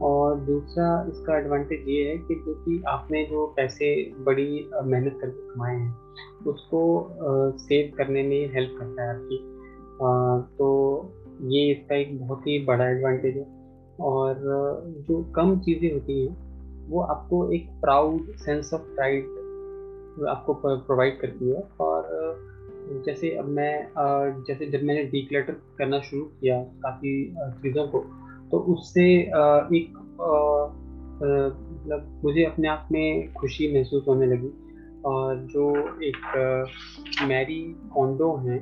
[0.02, 5.76] और दूसरा इसका एडवांटेज ये है कि क्योंकि आपने जो पैसे बड़ी मेहनत करके कमाए
[5.76, 6.80] हैं, उसको
[7.58, 9.38] सेव करने में हेल्प करता है आपकी।
[10.58, 10.68] तो
[11.50, 13.46] ये इसका एक बहुत ही बड़ा एडवांटेज है।
[14.00, 14.34] और
[15.08, 16.36] जो कम चीज़ें होती हैं,
[16.88, 22.06] वो आपको एक प्राउड सेंस ऑफ़ प्राइड आपको प्रोवाइड करती है। और
[23.06, 23.74] जैसे अब मैं
[24.48, 27.12] जैसे जब मैंने डिक्लेटर करना शुरू किया काफ़ी
[27.62, 27.98] चीज़ों को
[28.50, 29.98] तो उससे एक
[31.22, 34.50] मतलब मुझे अपने आप में खुशी महसूस होने लगी।
[35.04, 35.64] और जो
[36.02, 36.16] एक
[37.22, 37.60] मैरी
[37.94, 38.60] कॉन्डो हैं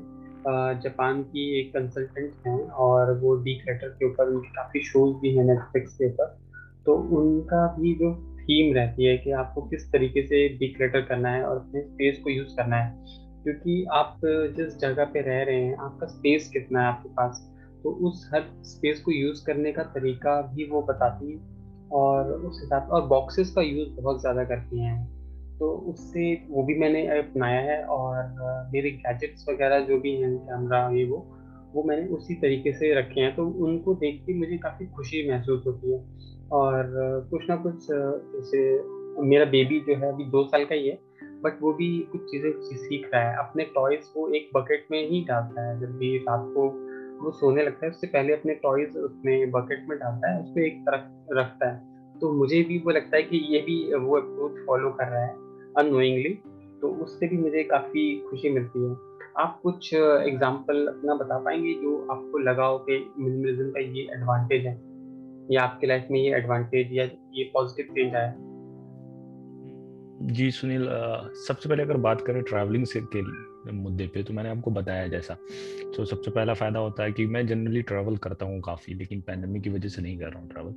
[0.83, 5.37] जापान की एक कंसल्टेंट हैं और वो डी क्लेटर के ऊपर उनके काफ़ी शोज़ भी
[5.37, 6.37] हैं नेटफ्लिक्स के ऊपर
[6.87, 11.43] तो उनका भी जो थीम रहती है कि आपको किस तरीके से डिक्लेटर करना है
[11.45, 14.21] और अपने स्पेस को यूज़ करना है। क्योंकि आप
[14.57, 17.53] जिस जगह पे रह रहे हैं, आपका स्पेस कितना है आपके पास
[17.85, 21.39] तो उस हर स्पेस को यूज़ करने का तरीका भी वो बताती है
[21.91, 24.99] और उस हिसाब और बॉक्सेस का यूज़ बहुत ज़्यादा करती हैं।
[25.59, 30.89] तो उससे वो भी मैंने अपनाया है और मेरे गैजेट्स वगैरह जो भी हैं कैमरा
[30.91, 31.25] ये वो
[31.75, 35.65] वो मैंने उसी तरीके से रखे हैं। तो उनको देख के मुझे काफ़ी खुशी महसूस
[35.67, 36.05] होती है।
[36.53, 36.93] और
[37.31, 38.69] कुछ ना कुछ, जैसे
[39.23, 40.99] मेरा बेबी जो है, अभी दो साल का ही है
[41.45, 45.25] बट वो भी कुछ चीज़ें सीख रहा है। अपने टॉयज को एक बकेट में ही
[45.25, 46.69] डालता है। जब भी रात को
[47.17, 50.81] वो सोने लगता है, उससे पहले अपने टॉयज उसमें बकेट में डालता है, उसको एक
[50.81, 54.91] तरफ़ रखता है। तो मुझे भी वो लगता है कि ये भी वो अप्रोच फॉलो
[54.91, 55.35] कर रहा है
[55.79, 56.33] अनोइंगली
[56.83, 58.95] तो उससे भी मुझे काफ़ी खुशी मिलती है।
[59.39, 64.67] आप कुछ एग्ज़ाम्पल अपना बता पाएँगे जो आपको लगा हो कि मिनिमलिज्म का ये एडवांटेज
[64.67, 64.75] है?
[65.51, 68.31] या आपके लाइफ में ये एडवांटेज या ये पॉजिटिव चेंज आया?
[70.23, 70.87] जी सुनील
[71.47, 73.23] सबसे पहले अगर बात करें ट्रैवलिंग से के
[73.73, 75.35] मुद्दे पे तो मैंने आपको बताया जैसा।
[75.97, 79.63] तो सबसे पहला फ़ायदा होता है कि मैं जनरली ट्रैवल करता हूँ काफ़ी, लेकिन पैंडमिक
[79.63, 80.73] की वजह से नहीं कर रहा हूँ ट्रैवल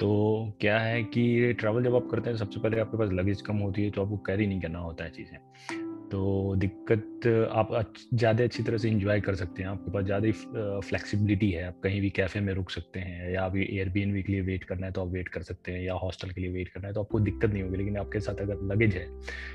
[0.00, 3.56] तो क्या है कि ट्रैवल जब आप करते हैं, सबसे पहले आपके पास लगेज कम
[3.56, 8.62] होती है तो आपको कैरी नहीं करना होता है चीज़ें। तो दिक्कत आप ज़्यादा अच्छी
[8.62, 12.40] तरह से इंजॉय कर सकते हैं। आपके पास ज़्यादा फ्लेक्सिबिलिटी है। आप कहीं भी कैफ़े
[12.40, 15.28] में रुक सकते हैं या अभी एयरबीएनबी के लिए वेट करना है तो आप वेट
[15.28, 17.76] कर सकते हैं या हॉस्टल के लिए वेट करना है तो आपको दिक्कत नहीं होगी।
[17.76, 19.06] लेकिन आपके साथ अगर लगेज है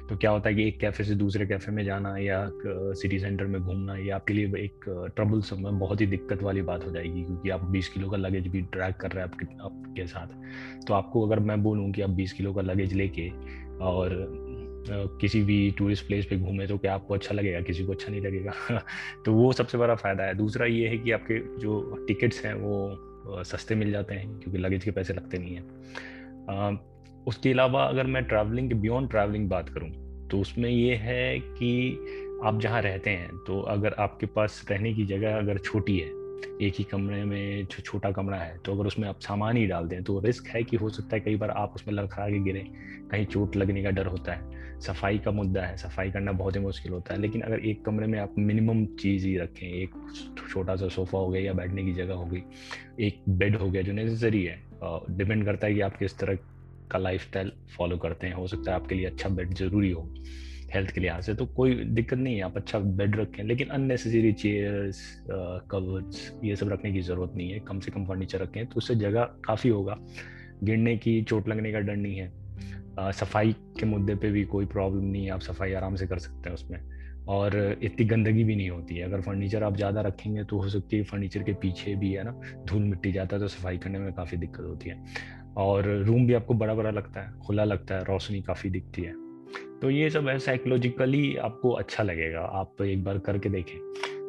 [0.09, 3.45] तो क्या होता है कि एक कैफ़े से दूसरे कैफ़े में जाना या सिटी सेंटर
[3.45, 7.23] में घूमना, ये आपके लिए एक ट्रबल समय बहुत ही दिक्कत वाली बात हो जाएगी
[7.23, 10.93] क्योंकि आप बीस किलो का लगेज भी ट्रैक कर रहे हैं आपके आपके साथ। तो
[10.93, 13.29] आपको अगर मैं बोलूँ कि आप बीस किलो का लगेज लेके
[13.83, 14.15] और
[14.89, 18.21] किसी भी टूरिस्ट प्लेस पे घूमे तो क्या आपको अच्छा लगेगा, किसी को अच्छा नहीं
[18.21, 18.53] लगेगा?
[19.25, 23.43] तो वो सबसे बड़ा फ़ायदा है। दूसरा ये है कि आपके जो टिकट्स हैं वो
[23.43, 28.23] सस्ते मिल जाते हैं क्योंकि लगेज के पैसे लगते नहीं हैं। उसके अलावा अगर मैं
[28.23, 29.89] ट्रैवलिंग के बियॉन्ड ट्रैवलिंग बात करूँ
[30.31, 35.05] तो उसमें ये है कि आप जहाँ रहते हैं तो अगर आपके पास रहने की
[35.05, 36.07] जगह अगर छोटी है,
[36.61, 39.87] एक ही कमरे में जो छोटा कमरा है तो अगर उसमें आप सामान ही डाल
[39.87, 42.65] दें तो रिस्क है कि हो सकता है कई बार आप उसमें लड़खड़ा के गिरे,
[43.11, 46.59] कहीं चोट लगने का डर होता है। सफ़ाई का मुद्दा है, सफ़ाई करना बहुत ही
[46.61, 49.95] मुश्किल होता है, लेकिन अगर एक कमरे में आप मिनिमम चीज़ ही रखें, एक
[50.49, 52.41] छोटा सा सोफ़ा हो गया या बैठने की जगह हो गई,
[52.99, 54.59] एक बेड हो गया जो नेसेसरी है
[55.09, 56.37] डिपेंड करता है कि आप किस तरह
[56.91, 57.37] का लाइफ
[57.77, 60.09] फॉलो करते हैं। हो सकता है आपके लिए अच्छा बेड ज़रूरी हो
[60.73, 64.31] हेल्थ के लिहाज से तो कोई दिक्कत नहीं है, आप अच्छा बेड रखें, लेकिन अननेसेसरी
[64.33, 65.01] चेयर्स
[65.71, 68.95] कवर्स ये सब रखने की ज़रूरत नहीं है, कम से कम फर्नीचर रखें तो उससे
[68.95, 69.97] जगह काफ़ी होगा।
[70.63, 72.31] गिरने की, चोट लगने का डर नहीं है
[72.99, 76.49] सफ़ाई के मुद्दे पे भी कोई प्रॉब्लम नहीं है आप सफ़ाई आराम से कर सकते
[76.49, 76.79] हैं उसमें।
[77.29, 80.97] और इतनी गंदगी भी नहीं होती है। अगर फर्नीचर आप ज़्यादा रखेंगे तो हो सकती
[80.97, 82.31] है फर्नीचर के पीछे भी है ना
[82.65, 85.03] धूल मिट्टी जाता है तो सफ़ाई करने में काफ़ी दिक्कत होती है।
[85.57, 89.13] और रूम भी आपको बड़ा बड़ा लगता है खुला लगता है रोशनी काफ़ी दिखती है।
[89.81, 93.77] तो ये सब है साइकोलॉजिकली आपको अच्छा लगेगा आप एक बार करके देखें।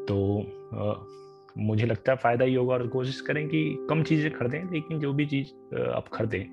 [0.09, 0.19] तो
[0.75, 0.95] आ,
[1.59, 5.13] मुझे लगता है फ़ायदा ही होगा और कोशिश करें कि कम चीज़ें खरीदें लेकिन जो
[5.13, 5.49] भी चीज़
[5.81, 6.45] आप खरीदें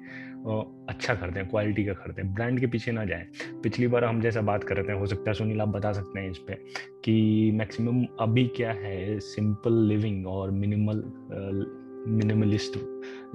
[0.46, 3.26] अच्छा हैं क्वालिटी का खरीदें ब्रांड के पीछे ना जाएँ।
[3.64, 6.20] पिछली बार हम जैसा बात कर रहे थे, हो सकता है सुनील आप बता सकते
[6.20, 6.54] हैं इस पर
[7.06, 11.04] कि मैक्सिमम अभी क्या है सिंपल लिविंग और मिनिमल
[12.08, 12.78] मिनिमलिस्ट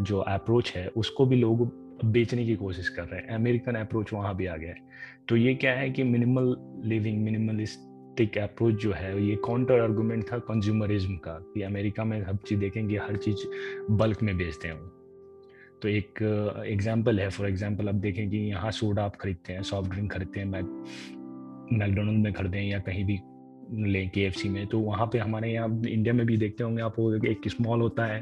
[0.01, 1.65] जो अप्रोच है, उसको भी लोग
[2.05, 4.89] बेचने की कोशिश कर रहे हैं। अमेरिकन अप्रोच वहाँ भी आ गया है।
[5.29, 10.39] तो ये क्या है कि मिनिमल लिविंग मिनिमलिस्टिक अप्रोच जो है, ये काउंटर आर्गूमेंट था
[10.39, 13.37] कंज्यूमरिज्म का कि अमेरिका में हर चीज़ देखेंगे, हर चीज़
[13.91, 15.00] बल्क में बेचते हैं
[15.83, 16.23] तो एक
[16.67, 20.41] एग्ज़ाम्पल है। फॉर एग्ज़ाम्पल आप देखें कि यहाँ सोडा आप खरीदते हैं सॉफ्ट ड्रिंक खरीदते
[20.41, 20.65] हैं मैक
[21.73, 23.19] मैकडोनल्ड में खरीदें या कहीं भी
[23.83, 27.49] लें के में तो वहाँ पे हमारे यहाँ इंडिया में भी देखते होंगे आप एक
[27.49, 28.19] स्मॉल होता है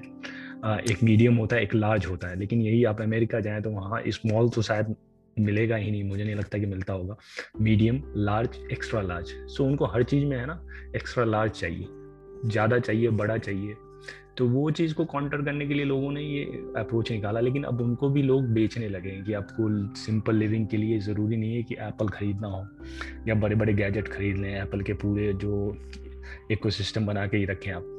[0.83, 4.03] एक मीडियम होता है, एक लार्ज होता है। लेकिन यही आप अमेरिका जाएँ तो वहाँ
[4.09, 4.95] स्मॉल तो शायद
[5.37, 7.17] मिलेगा ही नहीं, मुझे नहीं लगता कि मिलता होगा।
[7.61, 10.61] Medium large extra large so उनको हर चीज़ में है ना
[10.97, 11.87] एक्स्ट्रा लार्ज चाहिए।
[12.45, 13.75] ज़्यादा चाहिए, बड़ा चाहिए।
[14.39, 16.43] तो वो चीज़ को काउंटर करने के लिए लोगों ने ये
[16.77, 20.77] अप्रोच निकाला, लेकिन अब उनको भी लोग बेचने लगे हैं कि आपको सिंपल लिविंग के
[20.77, 22.65] लिए ज़रूरी नहीं है कि एप्पल ख़रीदना हो,
[23.29, 25.77] या बड़े बड़े गैजेट खरीद लें एप्पल के पूरे जो
[26.51, 27.95] इकोसिस्टम बना के ही रखें आप।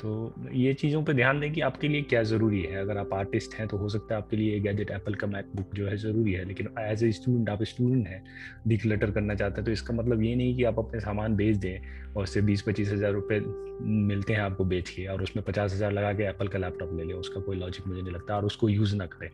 [0.00, 0.10] तो
[0.54, 3.66] ये चीज़ों पे ध्यान दें कि आपके लिए क्या ज़रूरी है। अगर आप आर्टिस्ट हैं
[3.68, 6.68] तो हो सकता है आपके लिए गैजेट एप्पल का मैकबुक जो है ज़रूरी है, लेकिन
[6.80, 8.22] एज ए स्टूडेंट आप स्टूडेंट हैं
[8.68, 12.12] डिक्लटर करना चाहते हैं तो इसका मतलब ये नहीं कि आप अपने सामान बेच दें
[12.14, 13.40] और उससे बीस पच्चीस हज़ार रुपये
[13.80, 17.04] मिलते हैं आपको बेच के और उसमें पचास हज़ार लगा के एप्पल का लैपटॉप ले
[17.04, 19.30] लें, उसका कोई लॉजिक मुझे नहीं लगता और उसको यूज़ ना करें।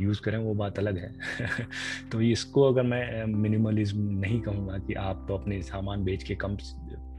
[0.00, 1.14] यूज़ करें, वो बात अलग है।
[2.12, 6.56] तो इसको अगर मैं मिनिमलिज्म नहीं कहूँगा कि आप अपने सामान बेच के कम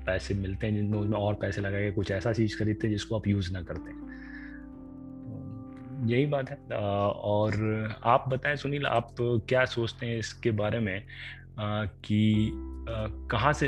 [0.06, 3.16] पैसे मिलते हैं जिनमें उसमें और पैसे लगा के कुछ ऐसा चीज़ खरीदते हैं जिसको
[3.16, 4.00] आप यूज़ ना करते
[6.14, 7.54] यही बात है। और
[8.04, 11.04] आप बताएँ सुनील आप क्या सोचते हैं इसके बारे में?
[12.06, 12.52] कि
[13.32, 13.68] कहाँ से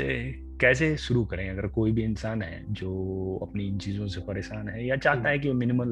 [0.60, 1.48] कैसे शुरू करें?
[1.50, 2.90] अगर कोई भी इंसान है जो
[3.42, 5.90] अपनी चीज़ों से परेशान है या चाहता है कि वो मिनिमल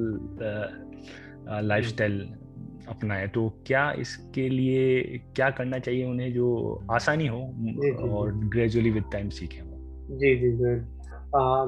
[1.63, 2.21] लाइफस्टाइल
[2.89, 5.03] अपनाए तो क्या इसके लिए
[5.37, 7.41] क्या करना चाहिए उन्हें जो आसानी हो
[8.11, 9.72] और ग्रेजुअली विद टाइम सीखें?
[10.13, 10.75] जी जी जी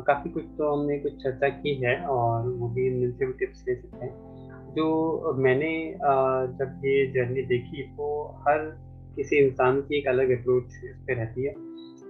[0.06, 3.74] काफ़ी कुछ तो हमने कुछ चर्चा की है और वो भी मिलते हुए टिप्स ले
[3.74, 8.58] सकते हैं। जो मैंने आ, जब ये जर्नी देखी तो हर
[9.16, 11.54] किसी इंसान की एक अलग अप्रोच इस पर रहती है।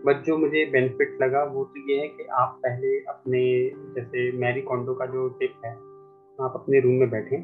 [0.06, 3.44] बट जो मुझे बेनिफिट लगा वो तो ये है कि आप पहले अपने
[3.94, 5.72] जैसे मैरी कॉन्डो का जो टिप है
[6.38, 7.38] आप अपने रूम में बैठें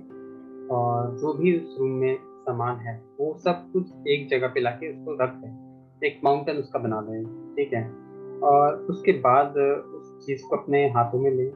[0.69, 4.93] और जो भी उस रूम में सामान है वो सब कुछ एक जगह पे लाके
[4.93, 7.25] उसको रख दें। एक माउंटेन उसका बना दें
[7.57, 8.10] ठीक है?
[8.43, 9.57] और उसके बाद
[9.97, 11.51] उस चीज़ को अपने हाथों में लें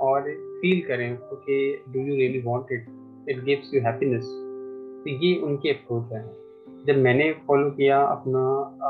[0.00, 1.56] और फील करें उसको कि
[1.88, 2.86] do you really want it
[3.28, 6.22] it gives you happiness तो ये उनकी अप्रोच है।
[6.86, 8.40] जब मैंने फॉलो किया अपना,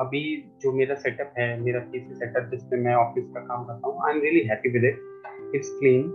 [0.00, 0.22] अभी
[0.62, 4.14] जो मेरा सेटअप है, मेरा पीसी सेटअप जिसमें मैं ऑफ़िस का काम करता हूँ I
[4.14, 6.12] am really happy with it it's clean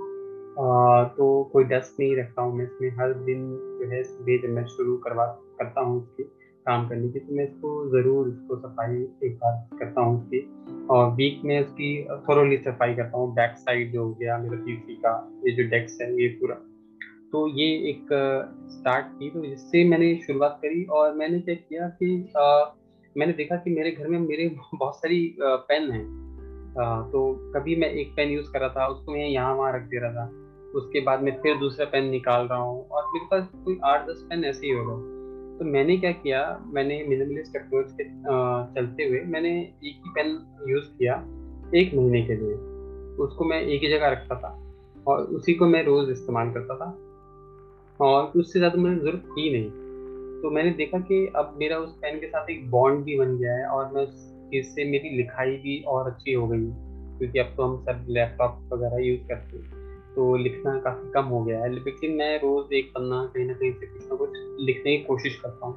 [1.17, 3.41] तो कोई डस्ट नहीं रखता हूँ मैं इसमें। हर दिन
[3.79, 5.25] जो है सुबह जब मैं शुरू करवा,
[5.59, 6.23] करता हूँ उसकी
[6.65, 10.39] काम करने की तो मैं इसको ज़रूर इसको सफ़ाई एक बार करता हूँ उसकी।
[10.89, 11.89] और वीक में उसकी
[12.29, 15.11] थोरोली सफ़ाई करता हूँ बैक साइड जो हो गया मेरा पीसी का
[15.47, 16.55] ये जो डेस्क है ये पूरा।
[17.31, 18.07] तो ये एक
[18.71, 22.63] स्टार्ट की तो इससे मैंने शुरुआत करी और मैंने क्या किया कि आ,
[23.17, 26.05] मैंने देखा कि मेरे घर में मेरे बहुत सारी पेन हैं।
[27.11, 29.99] तो कभी मैं एक पेन यूज़ कर रहा था उसको मैं यहाँ वहाँ रख दे
[29.99, 30.25] रहा था।
[30.75, 34.25] उसके बाद मैं फिर दूसरा पेन निकाल रहा हूँ और मेरे पास कोई आठ दस
[34.29, 35.14] पेन ऐसे ही हो गए।
[35.59, 36.39] तो मैंने क्या किया,
[36.73, 38.03] मैंने मिनिमलिस्ट अप्रोच के
[38.75, 40.27] चलते हुए मैंने एक ही पेन
[40.69, 41.15] यूज़ किया
[41.75, 42.53] एक महीने के लिए।
[43.23, 44.49] उसको मैं एक ही जगह रखता था
[45.07, 46.89] और उसी को मैं रोज़ इस्तेमाल करता था
[47.99, 49.69] और उससे ज़्यादा मुझे ज़रूरत थी नहीं।
[50.41, 53.53] तो मैंने देखा कि अब मेरा उस पेन के साथ एक बॉन्ड भी बन गया
[53.53, 56.67] है और मैं उस चीज़ से मेरी लिखाई भी और अच्छी हो गई
[57.17, 59.84] क्योंकि अब तो हम सब लैपटॉप वगैरह यूज़ करते हैं।
[60.15, 63.71] तो लिखना काफ़ी कम हो गया है, लेकिन मैं रोज़ एक पन्ना कहीं ना कहीं
[63.71, 65.75] से कुछ ना कुछ लिखने की कोशिश करता हूँ।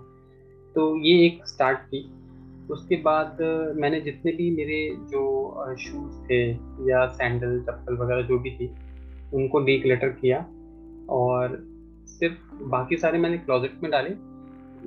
[0.74, 2.12] तो ये एक स्टार्ट थी।
[2.70, 3.38] उसके बाद
[3.76, 5.22] मैंने जितने भी मेरे जो
[5.78, 6.40] शूज़ थे
[6.90, 8.70] या सैंडल चप्पल वगैरह जो भी थी,
[9.34, 10.38] उनको डीक्लेटर किया
[11.10, 11.58] और
[12.08, 14.10] सिर्फ़ बाकी सारे मैंने क्लोजेट में डाले।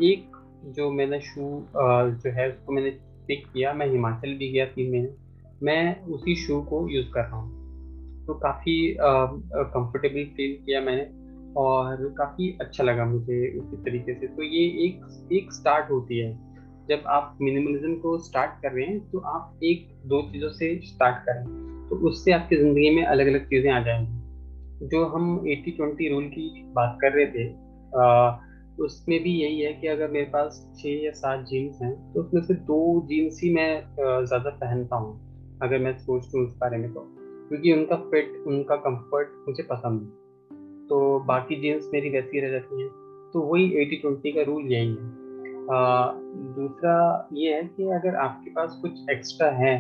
[0.08, 1.42] एक जो मैंने शू
[1.78, 2.90] जो है उसको मैंने
[3.28, 5.10] पिक किया, मैं हिमाचल भी गया तीन महीने।
[5.64, 7.61] मैं उसी शू को यूज़ कर रहा हूँ।
[8.28, 11.10] तो काफ़ी कंफर्टेबल फील किया मैंने
[11.58, 16.32] और काफ़ी अच्छा लगा मुझे उसी तरीके से। तो ये एक एक स्टार्ट होती है।
[16.90, 21.24] जब आप मिनिमलिज्म को स्टार्ट कर रहे हैं तो आप एक दो चीज़ों से स्टार्ट
[21.26, 21.44] करें
[21.90, 26.28] तो उससे आपकी ज़िंदगी में अलग अलग चीज़ें आ जाएँगी। जो हम 80 20 रूल
[26.28, 27.48] की बात कर रहे थे
[27.98, 28.38] आ,
[28.80, 32.42] उसमें भी यही है कि अगर मेरे पास छः या सात जीन्स हैं तो उसमें
[32.42, 37.08] से दो जीन्स ही मैं ज़्यादा पहनता हूँ। अगर मैं सोचूँ उस बारे में तो।
[37.52, 42.82] क्योंकि उनका फिट उनका कंफर्ट मुझे पसंद है। तो बाकी जीन्स मेरी वैसी रह जाती
[42.82, 42.90] हैं।
[43.34, 45.20] तो वही एटी ट्वेंटी का रूल यही है।
[45.72, 46.12] आ,
[46.56, 49.76] दूसरा ये है कि अगर आपके पास कुछ एक्स्ट्रा है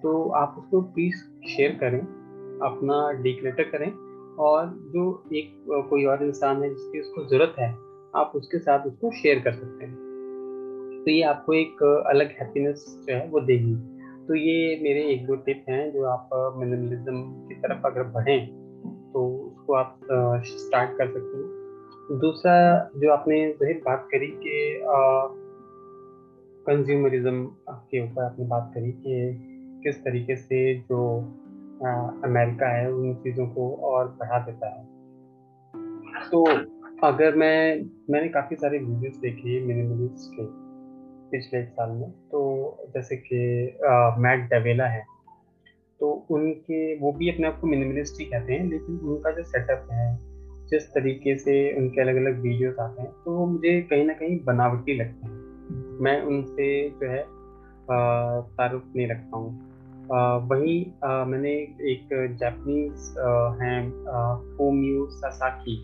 [0.00, 1.16] तो आप उसको प्लीज़
[1.48, 2.00] शेयर करें
[2.62, 3.90] अपना डिक्लेटर करें
[4.36, 7.70] और जो एक कोई और इंसान है जिसकी उसको ज़रूरत है
[8.14, 9.94] आप उसके साथ उसको शेयर कर सकते हैं।
[11.04, 13.74] तो ये आपको एक अलग हैप्पीनेस जो है वो देगी।
[14.28, 18.46] तो ये मेरे एक दो टिप हैं जो आप मिनिमलिज्म की तरफ़ अगर बढ़ें
[19.12, 20.00] तो उसको आप
[20.44, 21.62] स्टार्ट कर सकते हैं।
[22.18, 22.54] दूसरा
[22.96, 24.80] जो आपने जहिर बात करी कि
[26.66, 29.34] कंज्यूमरिज्म के ऊपर आपने बात करी कि
[29.84, 31.20] किस तरीके से जो
[31.86, 31.90] आ,
[32.24, 34.84] अमेरिका है उन चीज़ों को और बढ़ा देता है।
[36.30, 36.44] तो
[37.06, 40.71] अगर मैं मैंने काफ़ी सारे वीडियोस देखे मिनिमलिस्ट के।
[41.32, 42.40] पिछले एक साल में तो
[42.94, 43.38] जैसे कि
[44.22, 45.04] मैट डेवेला है
[46.00, 49.88] तो उनके, वो भी अपने आप को मिनिमलिस्ट ही कहते हैं, लेकिन उनका जो सेटअप
[49.92, 50.06] है,
[50.70, 54.38] जिस तरीके से उनके अलग अलग वीडियोस आते हैं तो वो मुझे कहीं ना कहीं
[54.44, 55.40] बनावटी लगते हैं।
[56.00, 57.22] मैं उनसे जो है
[58.56, 59.50] तारुफ नहीं रखता हूँ।
[60.48, 60.78] वहीं
[61.26, 61.52] मैंने
[61.92, 62.08] एक
[62.40, 63.14] जापनीज
[63.60, 63.80] हैं
[64.56, 65.76] फोम्यू सासाकी।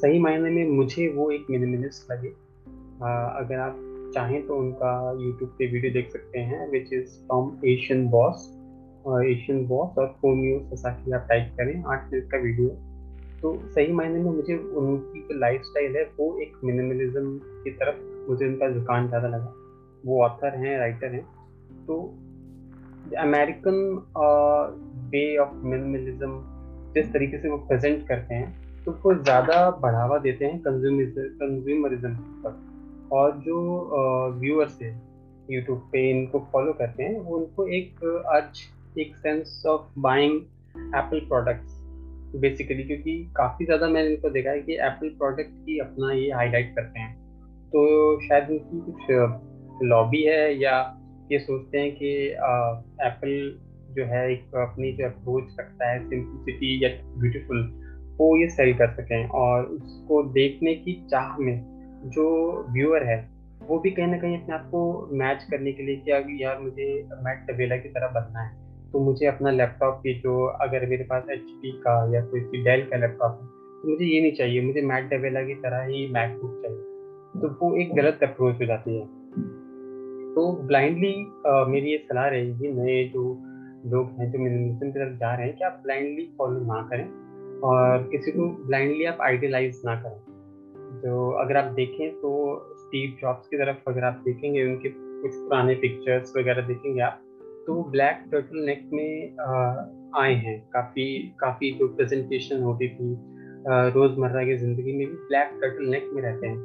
[0.00, 2.28] सही मायने में मुझे वो एक मिनिमलिस्ट लगे।
[2.98, 3.76] अगर आप
[4.12, 8.48] चाहें तो उनका यूट्यूब पे वीडियो देख सकते हैं which is from Asian boss
[9.24, 12.68] Asian boss और फोम्यू ससाकी आप टाइप करें आठ मिनट का वीडियो
[13.42, 18.28] तो सही मायने में मुझे उनकी जो लाइफ स्टाइल है, वो एक मिनिमलिज्म की तरफ़
[18.30, 19.52] मुझे उनका झुकान ज़्यादा लगा।
[20.04, 21.24] वो ऑथर हैं राइटर हैं।
[21.86, 21.98] तो
[23.20, 23.76] अमेरिकन
[25.12, 26.40] वे ऑफ़ मिनिमलिज्म
[26.94, 32.14] जिस तरीके से वो प्रेजेंट करते हैं तो उसको ज़्यादा बढ़ावा देते हैं कंज्यूमरिज्म
[32.44, 32.58] पर।
[33.12, 33.58] और जो
[34.40, 34.94] व्यूअर्स हैं
[35.50, 40.40] यूट्यूब पे, इनको फॉलो करते हैं उनको एक अर्ज़ एक sense of buying
[40.94, 41.82] Apple products
[42.40, 46.74] basically क्योंकि काफ़ी ज़्यादा मैंने इनको देखा है कि एप्पल प्रोडक्ट की अपना ये हाईलाइट
[46.76, 47.14] करते हैं।
[47.66, 52.26] तो शायद इनकी कुछ लॉबी है या ये सोचते हैं कि
[53.06, 53.58] एप्पल
[53.90, 56.88] जो है एक अपनी जो अप्रोच रखता है सिंपलिसिटी या
[57.18, 57.62] ब्यूटीफुल
[58.18, 61.75] वो ये सेल कर सकें और उसको देखने की चाह में
[62.06, 62.26] जो
[62.72, 63.18] व्यूअर है,
[63.62, 66.86] वो भी कहीं ना कहीं अपने आप को मैच करने के लिए कि यार मुझे
[67.24, 71.30] मैट तबेला की तरह बनना है। तो मुझे अपना लैपटॉप की जो, अगर मेरे पास
[71.30, 75.08] एचपी का या कोई डेल का लैपटॉप है तो मुझे ये नहीं चाहिए। मुझे मैट
[75.10, 79.04] डेवेला की तरह ही मैकबुक चाहिए। तो वो एक गलत अप्रोच हो जाती है।
[80.34, 81.14] तो ब्लाइंडली
[81.72, 83.22] मेरी ये सलाह रहेगी नए जो
[83.86, 87.06] लोग हैं, जो मिनिमलिज्म की तरफ़ जा रहे हैं, कि आप ब्लाइंडली फॉलो ना करें
[87.64, 90.25] और किसी को ब्लाइंडली आप आइडियलाइज ना करें।
[90.96, 92.32] जो अगर आप देखें तो
[92.78, 97.22] स्टीव जॉब्स की तरफ़ अगर आप देखेंगे, उनके कुछ पुराने पिक्चर्स वगैरह देखेंगे आप
[97.66, 101.06] तो ब्लैक टर्टल नेक में आए हैं। काफ़ी
[101.40, 103.14] काफ़ी जो प्रेजेंटेशन होती थी
[103.94, 106.58] रोज़मर्रा की ज़िंदगी में भी ब्लैक टर्टल नेक में रहते हैं।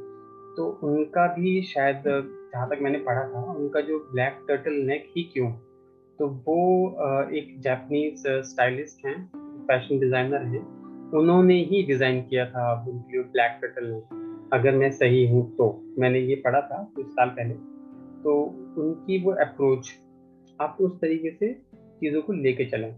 [0.58, 5.24] तो उनका भी शायद, जहाँ तक मैंने पढ़ा था, उनका जो ब्लैक टर्टल नेक ही
[5.34, 5.52] क्यों?
[6.20, 9.16] तो वो एक जापानीज स्टाइलिस्ट हैं
[9.68, 10.64] फ़ैशन डिज़ाइनर हैं।
[11.14, 15.66] उन्होंने ही डिज़ाइन किया था लिए ब्लैक पेटल नेक अगर मैं सही हूँ तो।
[16.00, 17.54] मैंने ये पढ़ा था कुछ साल पहले।
[18.24, 18.34] तो
[18.78, 19.90] उनकी वो अप्रोच
[20.60, 21.54] आप उस तरीके से
[22.00, 22.94] चीज़ों को लेके चलें।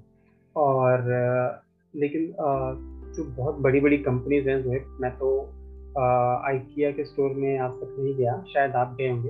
[0.55, 1.03] और,
[1.93, 2.33] लेकिन
[3.15, 4.69] जो बहुत बड़ी बड़ी कंपनीज़ हैं, जो
[5.01, 5.29] मैं तो
[6.47, 9.29] आइकिया के स्टोर में आज तक नहीं गया, शायद आप गए होंगे।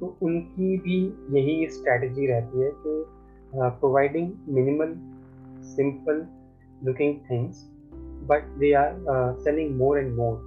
[0.00, 0.98] तो उनकी भी
[1.38, 3.04] यही स्ट्रैटेजी रहती है कि
[3.54, 4.94] providing minimal
[5.66, 6.26] simple
[6.84, 7.64] looking things
[8.28, 8.94] but they are
[9.40, 10.38] selling more and more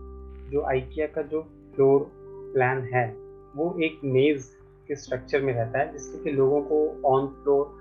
[0.52, 1.42] जो आइकिया का जो
[1.76, 2.10] फ्लोर
[2.54, 3.08] प्लान है,
[3.56, 4.48] वो एक मेज़
[4.88, 7.78] के स्ट्रक्चर में रहता है, जिससे कि लोगों को ऑन फ्लोर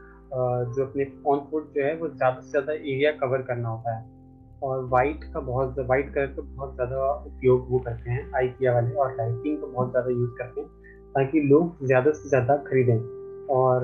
[0.74, 4.16] जो अपने ऑन फुट जो है, वो ज़्यादा से ज़्यादा एरिया कवर करना होता है।
[4.62, 8.94] और वाइट का बहुत वाइट कलर का बहुत ज़्यादा उपयोग वो करते हैं आईकिया वाले
[8.94, 10.68] और लाइटिंग का बहुत ज़्यादा यूज़ करते हैं,
[11.14, 12.98] ताकि लोग ज़्यादा से ज़्यादा खरीदें।
[13.50, 13.80] और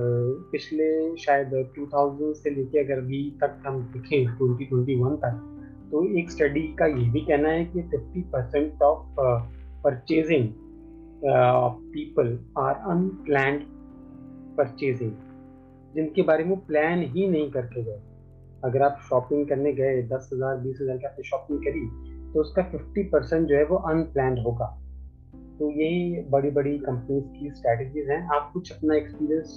[0.53, 5.41] पिछले शायद 2000 से लेके अगर अभी तक हम देखें 2021 तक
[5.91, 9.21] तो एक स्टडी का ये भी कहना है कि 50 percent of
[9.85, 10.49] purchasing
[11.27, 13.63] of people are unplanned
[14.57, 15.13] purchasing
[15.95, 18.01] जिनके बारे में प्लान ही नहीं करके गए।
[18.65, 21.87] अगर आप शॉपिंग करने गए, दस हज़ार, बीस हज़ार की आपने शॉपिंग करी
[22.33, 24.67] तो उसका फिफ्टी परसेंट जो है वो अनप्लैंड होगा।
[25.59, 29.49] तो यही बड़ी बड़ी कंपनीज़ की स्ट्रैटेजीज हैं। आप कुछ अपना एक्सपीरियंस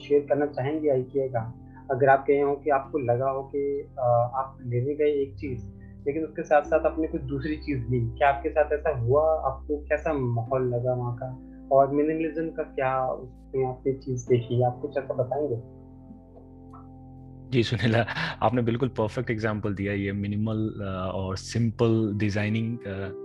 [0.00, 1.42] शेयर करना चाहेंगे आई का?
[1.90, 5.64] अगर आप कहे हो कि आपको लगा हो कि आप लेने गए एक चीज़,
[6.06, 9.22] लेकिन उसके साथ साथ आपने कुछ दूसरी चीज़ ली, क्या आपके साथ ऐसा हुआ?
[9.46, 11.50] आपको कैसा माहौल लगा वहाँ का?
[11.72, 14.62] और मिनिमलिज्म का क्या उसमें आपने चीज़ देखी?
[14.62, 15.73] आप कुछ ऐसा बताएँगे?
[17.44, 18.00] जी, सुनीला,
[18.42, 20.58] आपने बिल्कुल परफेक्ट एग्जांपल दिया ये मिनिमल
[21.14, 22.76] और सिंपल डिज़ाइनिंग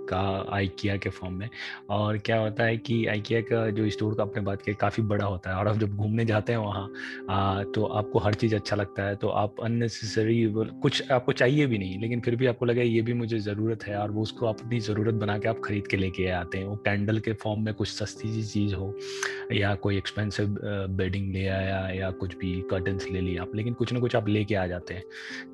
[0.10, 0.20] का
[0.56, 1.50] आइकिया के फॉर्म में।
[1.90, 5.26] और क्या होता है कि आइकिया का जो स्टोर का आपने बात की, काफ़ी बड़ा
[5.26, 9.04] होता है। और आप जब घूमने जाते हैं वहाँ तो आपको हर चीज़ अच्छा लगता
[9.04, 13.02] है। तो आप अननेसेसरी कुछ आपको चाहिए भी नहीं, लेकिन फिर भी आपको लगा ये
[13.02, 15.98] भी मुझे ज़रूरत है और वो उसको आप अपनी ज़रूरत बना के आप खरीद के
[15.98, 18.94] लेके आते हैं। वो कैंडल के फॉर्म में कुछ सस्ती सी चीज़ हो,
[19.54, 20.58] या कोई एक्सपेंसिव
[20.98, 24.28] बेडिंग ले आया, या कुछ भी कर्टन्स ले लिया आप। लेकिन कुछ ना कुछ आप
[24.28, 25.04] लेके आ जाते हैं।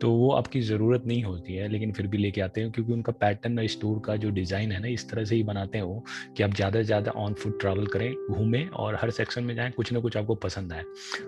[0.02, 3.12] तो वो आपकी ज़रूरत नहीं होती है, लेकिन फिर भी लेके आते हैं, क्योंकि उनका
[3.14, 6.04] पैटर्न और स्टोर का जो डिज़ाइन है ना, इस तरह से ही बनाते हैं वो
[6.38, 9.72] कि आप ज़्यादा से ज़्यादा ऑन फुट ट्रैवल करें, घूमें और हर सेक्शन में जाएँ,
[9.72, 10.84] कुछ ना कुछ आपको पसंद आए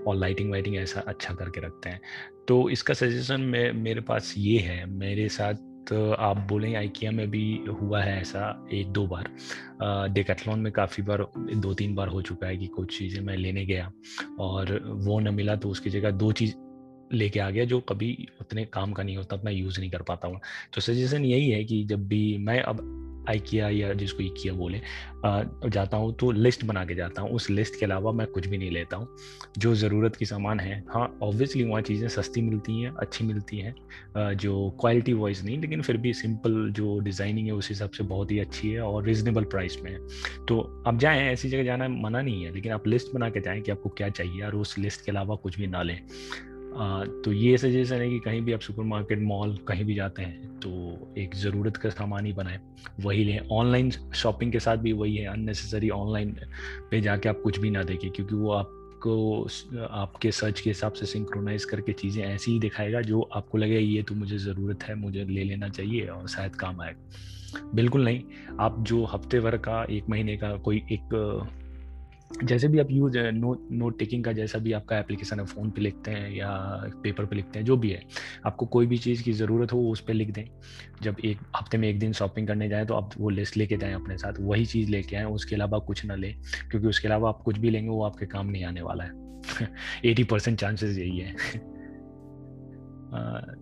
[0.08, 2.02] और लाइटिंग वाइटिंग ऐसा अच्छा करके रखते हैं।
[2.48, 7.30] तो इसका सजेशन में, मेरे पास ये है, मेरे साथ तो आप बोलें आइकिया में
[7.32, 9.30] भी हुआ है ऐसा एक दो बार।
[10.14, 13.66] डेकथलॉन में काफ़ी बार, दो तीन बार हो चुका है कि कुछ चीज़ें मैं लेने
[13.66, 13.92] गया
[14.40, 16.54] और वो न मिला तो उसकी जगह दो चीज़
[17.14, 20.28] लेके आ गया जो कभी उतने काम का नहीं होता मैं यूज़ नहीं कर पाता
[20.28, 20.40] हूँ।
[20.74, 22.94] तो सजेशन यही है कि जब भी मैं अब
[23.30, 24.80] आइकिया या जिसको इकिया बोले
[25.70, 28.58] जाता हूँ तो लिस्ट बना के जाता हूँ। उस लिस्ट के अलावा मैं कुछ भी
[28.58, 29.08] नहीं लेता हूँ।
[29.58, 34.36] जो ज़रूरत की सामान है हाँ ऑब्वियसली वहाँ चीज़ें सस्ती मिलती हैं, अच्छी मिलती हैं
[34.36, 38.32] जो क्वालिटी वाइज नहीं, लेकिन फिर भी सिंपल जो डिज़ाइनिंग है उस हिसाब से बहुत
[38.32, 40.00] ही अच्छी है और रिजनेबल प्राइस में है।
[40.46, 43.62] तो आप जाएँ, ऐसी जगह जाना मना नहीं है, लेकिन आप लिस्ट बना के जाएँ
[43.62, 46.00] कि आपको क्या चाहिए और उस लिस्ट के अलावा कुछ भी ना लें।
[46.78, 51.14] तो ये सजेशन है कि कहीं भी आप सुपरमार्केट मॉल कहीं भी जाते हैं तो
[51.18, 52.60] एक ज़रूरत का सामान ही बनाए।
[53.02, 56.36] वही लें। ऑनलाइन शॉपिंग के साथ भी वही है अननेसेसरी ऑनलाइन
[56.92, 59.42] पे जाके आप कुछ भी ना देखें, क्योंकि वो आपको
[59.92, 64.04] आपके सर्च के हिसाब से सिंक्रोनाइज करके चीज़ें ऐसी ही दिखाएगा जो आपको लगे, ये
[64.04, 68.22] तो मुझे ज़रूरत है, मुझे ले लेना चाहिए और शायद काम आएगा बिल्कुल नहीं।
[68.60, 71.10] आप जो हफ़्ते भर का, एक महीने का कोई एक
[72.32, 75.82] जैसे भी आप यूज़ नोट नोट टेकिंग का जैसा भी आपका एप्लीकेशन है फ़ोन पे
[75.82, 76.50] लिखते हैं या
[77.04, 78.02] पेपर पे लिखते हैं, जो भी है,
[78.46, 80.46] आपको कोई भी चीज़ की ज़रूरत हो, उस पर लिख दें।
[81.02, 83.94] जब एक हफ़्ते में एक दिन शॉपिंग करने जाएँ तो आप वो लिस्ट लेके जाएँ
[83.94, 86.34] अपने साथ, वही चीज़ लेके आएँ, उसके अलावा कुछ ना लें,
[86.72, 89.12] क्योंकि उसके अलावा आप कुछ भी लेंगे, वो आपके काम नहीं आने वाला है।
[90.06, 91.36] एटी परसेंट चांसेस यही है।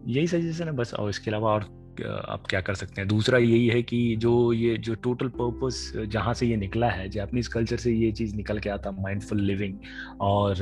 [0.08, 3.08] यही सजेशन है बस, और इसके अलावा और आप क्या कर सकते हैं?
[3.08, 7.48] दूसरा यही है कि जो ये, जो टोटल पर्पस जहाँ से ये निकला है जैपनीज
[7.48, 9.78] कल्चर से ये चीज़ निकल के आता माइंडफुल लिविंग
[10.22, 10.56] और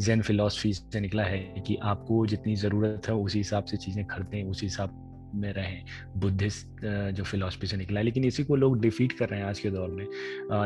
[0.00, 4.42] जैन फिलोसफी से निकला है कि आपको जितनी ज़रूरत है, उसी हिसाब से चीज़ें खरीदें,
[4.44, 5.02] उसी हिसाब
[5.34, 5.82] में रहें।
[6.16, 9.58] बुद्धिस्ट जो फिलोसफी से निकला है, लेकिन इसी को लोग डिफीट कर रहे हैं आज
[9.60, 10.06] के दौर में।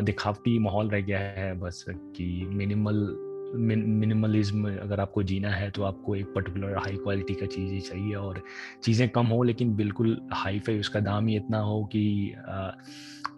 [0.05, 3.07] दिखावटी माहौल रह गया है बस कि मिनिमल
[3.55, 8.15] मिनिमलिज्म अगर आपको जीना है तो आपको एक पर्टिकुलर हाई क्वालिटी का चीज़ ही चाहिए
[8.15, 8.43] और
[8.85, 12.35] चीज़ें कम हो, लेकिन बिल्कुल हाई फाई उसका दाम ही इतना हो कि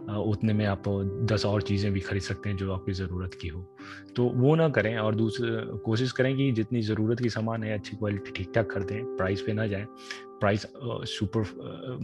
[0.02, 0.82] उतने में आप
[1.32, 3.62] दस और चीज़ें भी खरीद सकते हैं जो आपकी ज़रूरत की हो।
[4.16, 5.50] तो वो ना करें और दूसरे
[5.84, 9.52] कोशिश करें कि जितनी ज़रूरत की सामान है, अच्छी क्वालिटी ठीक ठाक खरीदें प्राइस पे
[9.52, 9.86] ना जाए।
[10.43, 10.66] प्राइस
[11.09, 11.43] सुपर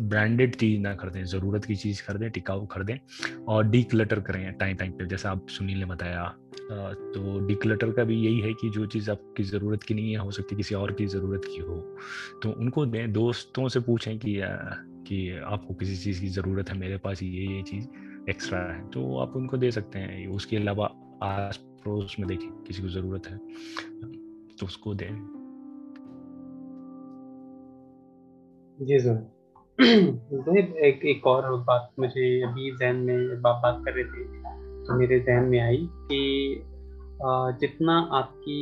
[0.01, 2.99] ब्रांडेड चीज़ ना खरीदें, ज़रूरत की चीज़ खरीदें, टिकाऊ खरीदें
[3.47, 6.27] और डी क्लटर करें टाइम टाइम पे। जैसा आप सुनील ने बताया
[6.71, 10.19] तो डी क्लटर का भी यही है कि जो चीज़ आपकी ज़रूरत की नहीं है,
[10.19, 11.77] हो सकती किसी और की ज़रूरत की हो।
[12.43, 14.41] तो उनको दें, दोस्तों से पूछें कि
[15.07, 17.87] कि आपको किसी चीज़ की ज़रूरत है, मेरे पास ये ये चीज़
[18.31, 20.91] एक्स्ट्रा है तो आप उनको दे सकते हैं। उसके अलावा
[21.25, 23.37] आस पड़ोस में देखें, किसी को ज़रूरत है
[24.59, 25.38] तो उसको दें।
[28.79, 29.17] जी सर
[30.87, 34.25] एक एक और बात मुझे अभी जहन में बात बात कर रहे थे
[34.85, 36.21] तो मेरे जहन में आई कि
[37.61, 38.59] जितना आपकी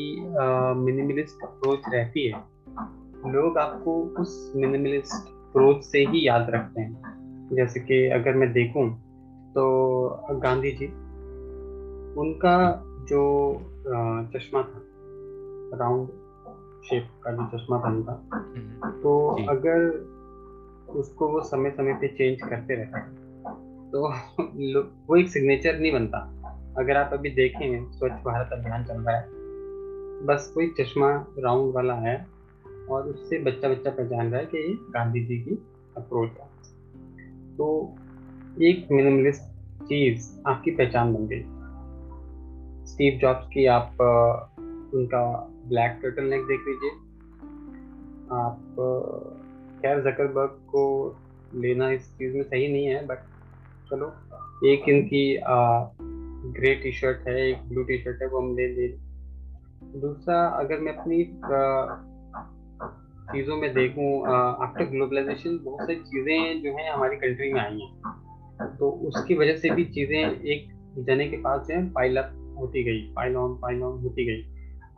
[0.76, 2.38] मिनिमलिस्ट अप्रोच रहती है,
[3.32, 8.88] लोग आपको उस मिनिमलिस्ट अप्रोच से ही याद रखते हैं। जैसे कि अगर मैं देखूँ
[9.54, 10.86] तो गांधी जी,
[12.20, 12.56] उनका
[13.08, 13.22] जो
[14.32, 14.80] चश्मा था,
[15.78, 16.08] राउंड
[16.90, 19.90] शेप का जो चश्मा उनका हम्म। तो अगर
[20.92, 23.00] उसको वो समय समय पे चेंज करते रहते
[23.90, 24.08] तो
[25.08, 26.18] वो एक सिग्नेचर नहीं बनता।
[26.78, 29.26] अगर आप अभी देखें स्वच्छ भारत अभियान चल रहा है
[30.26, 32.26] बस कोई चश्मा राउंड वाला है
[32.90, 35.66] और उससे बच्चा बच्चा पहचान रहा है कि ये गांधी जी की
[35.96, 36.46] अप्रोच है।
[37.56, 37.94] तो
[38.62, 39.42] एक मिनिमलिस्ट
[39.84, 41.42] चीज़ आपकी पहचान बन गई।
[42.86, 43.96] स्टीव जॉब्स की आप
[44.94, 46.90] उनका ब्लैक टर्टल नेक देख लीजिए।
[48.34, 48.58] आप
[49.80, 50.84] खैर जकरबर्ग को
[51.54, 53.18] लेना इस चीज़ में सही नहीं है बट
[53.90, 54.06] चलो,
[54.66, 55.24] एक इनकी
[56.52, 58.88] ग्रे टी शर्ट है, एक ब्लू टी शर्ट है, वो हम ले ले।
[60.00, 61.22] दूसरा, अगर मैं अपनी
[63.26, 68.76] चीज़ों में देखूँ आफ्टर ग्लोबलाइजेशन बहुत सारी चीज़ें जो हैं हमारी कंट्री में आई हैं।
[68.78, 70.68] तो उसकी वजह से भी चीज़ें एक
[71.06, 74.42] जने के पास जो है पाइल अप होती गई पाइल ऑन पाइल ऑन होती गई।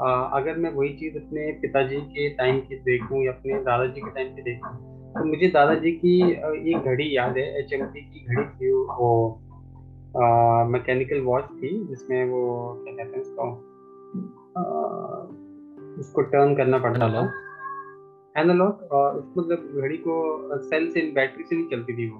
[0.01, 4.35] अगर मैं वही चीज़ अपने पिताजी के टाइम की देखूँ या अपने दादाजी के टाइम
[4.37, 4.71] की देखूँ
[5.13, 6.21] तो मुझे दादाजी की
[6.73, 9.41] एक घड़ी याद है एच की घड़ी थी वो
[10.65, 12.43] मैकेनिकल वॉच थी जिसमें वो
[12.85, 13.51] क्या कहते हैं उसको
[16.01, 17.23] उसको टर्न करना पड़ता था।
[18.37, 20.15] एनालॉग और मतलब घड़ी को
[20.59, 22.19] सेल से बैटरी से नहीं चलती थी वो।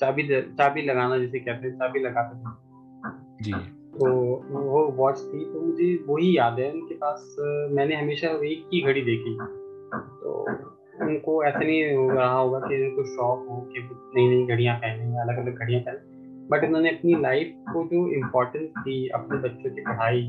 [0.00, 2.50] चाबी चाबी लगाना जैसे कहते हैं चाबी लगाते थे।
[3.42, 3.52] जी।
[3.98, 4.10] तो
[4.50, 7.36] वो वॉच थी तो मुझे वही याद है, उनके पास
[7.72, 9.34] मैंने हमेशा एक ही घड़ी देखी।
[10.20, 10.46] तो
[11.00, 13.80] उनको ऐसा नहीं हो रहा होगा कि उनको शौक हो कि
[14.16, 16.16] नई नई घड़ियाँ पहने अलग अलग घड़ियाँ पहने।
[16.50, 20.20] बट उन्होंने अपनी लाइफ को जो इम्पोर्टेंस दी अपने बच्चों की पढ़ाई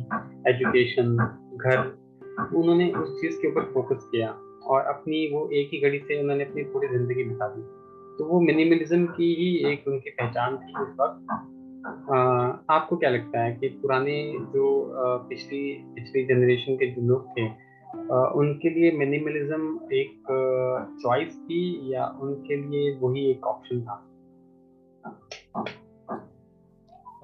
[0.48, 1.16] एजुकेशन
[1.58, 1.78] घर,
[2.56, 4.30] उन्होंने उस चीज़ के ऊपर फोकस किया
[4.64, 7.62] और अपनी वो एक ही घड़ी से उन्होंने अपनी पूरी ज़िंदगी बिता दी।
[8.18, 11.20] तो वो मिनिमलिज्म की ही एक उनकी पहचान थी उस वक्त।
[12.70, 14.94] आपको क्या लगता है कि पुराने जो
[15.30, 17.48] पिछली पिछली जनरेशन के जो लोग थे
[18.40, 20.14] उनके लिए मिनिमलिज्म एक
[21.04, 24.06] चॉइस थी या उनके लिए वही एक ऑप्शन था?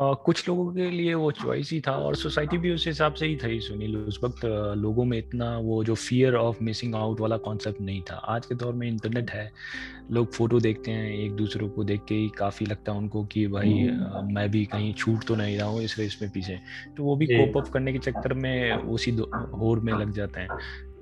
[0.02, 3.28] Uh, कुछ लोगों के लिए वो चॉइस ही था और सोसाइटी भी उस हिसाब से
[3.28, 4.46] ही थी सुनील उस वक्त
[4.78, 8.56] लोगों में इतना वो जो फियर ऑफ़ मिसिंग आउट वाला कॉन्सेप्ट नहीं था। आज के
[8.56, 9.52] दौर में इंटरनेट है
[10.12, 13.48] लोग फ़ोटो देखते हैं एक दूसरे को देख के ही काफ़ी लगता है उनको कि
[13.48, 16.60] भाई हम्म। मैं भी कहीं छूट तो नहीं रहा हूँ इस रेस में पीछे।
[16.98, 19.12] तो वो भी कोप अप करने के चक्कर में उसी
[19.58, 20.50] होर में लग जाते हैं।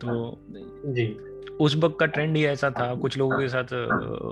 [0.02, 0.40] तो
[0.86, 1.18] जी।
[1.60, 3.74] उस वक्त का ट्रेंड ही ऐसा था। कुछ लोगों के साथ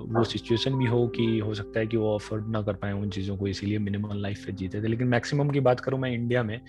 [0.09, 3.09] वो सिचुएशन भी हो कि हो सकता है कि वो अफोर्ड ना कर पाए उन
[3.09, 6.43] चीज़ों को इसीलिए मिनिमम लाइफ पे जीते थे। लेकिन मैक्सिमम की बात करूँ मैं इंडिया
[6.43, 6.59] में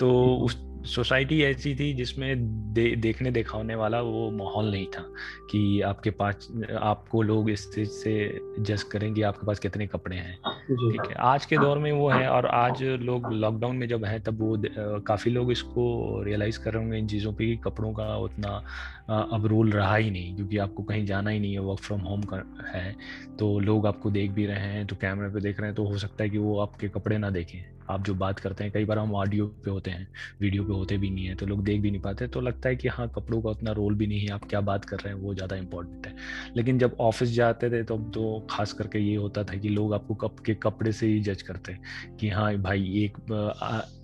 [0.00, 5.02] तो उस सोसाइटी ऐसी थी जिसमें दे, देखने दिखाने वाला वो माहौल नहीं था
[5.50, 6.48] कि आपके पास
[6.80, 8.14] आपको लोग इस चीज़ से
[8.60, 10.36] जज करें कि आपके पास कितने कपड़े हैं।
[10.68, 14.18] ठीक है आज के दौर में वो है और आज लोग लॉकडाउन में जब है
[14.20, 14.56] तब वो
[15.00, 18.62] काफ़ी लोग इसको रियलाइज़ कर रहे होंगे इन चीज़ों पे कि कपड़ों का उतना
[19.08, 22.22] अब रोल रहा ही नहीं, क्योंकि आपको कहीं जाना ही नहीं है वर्क फ्रॉम होम
[22.22, 22.44] कर,
[22.74, 22.94] है।
[23.38, 25.98] तो लोग आपको देख भी रहे हैं तो कैमरे पे देख रहे हैं तो हो
[25.98, 28.98] सकता है कि वो आपके कपड़े ना देखें। आप जो बात करते हैं, कई बार
[28.98, 30.06] हम ऑडियो पे होते हैं
[30.40, 32.76] वीडियो पे होते भी नहीं है तो लोग देख भी नहीं पाते तो लगता है
[32.76, 35.20] कि हाँ कपड़ों का उतना रोल भी नहीं है, आप क्या बात कर रहे हैं,
[35.20, 36.14] वो ज़्यादा इंपॉर्टेंट है।
[36.56, 40.14] लेकिन जब ऑफ़िस जाते थे तो तो खास करके ये होता था कि लोग आपको
[40.16, 41.76] कप, के कपड़े से ही जज करते
[42.20, 43.16] कि हाँ भाई एक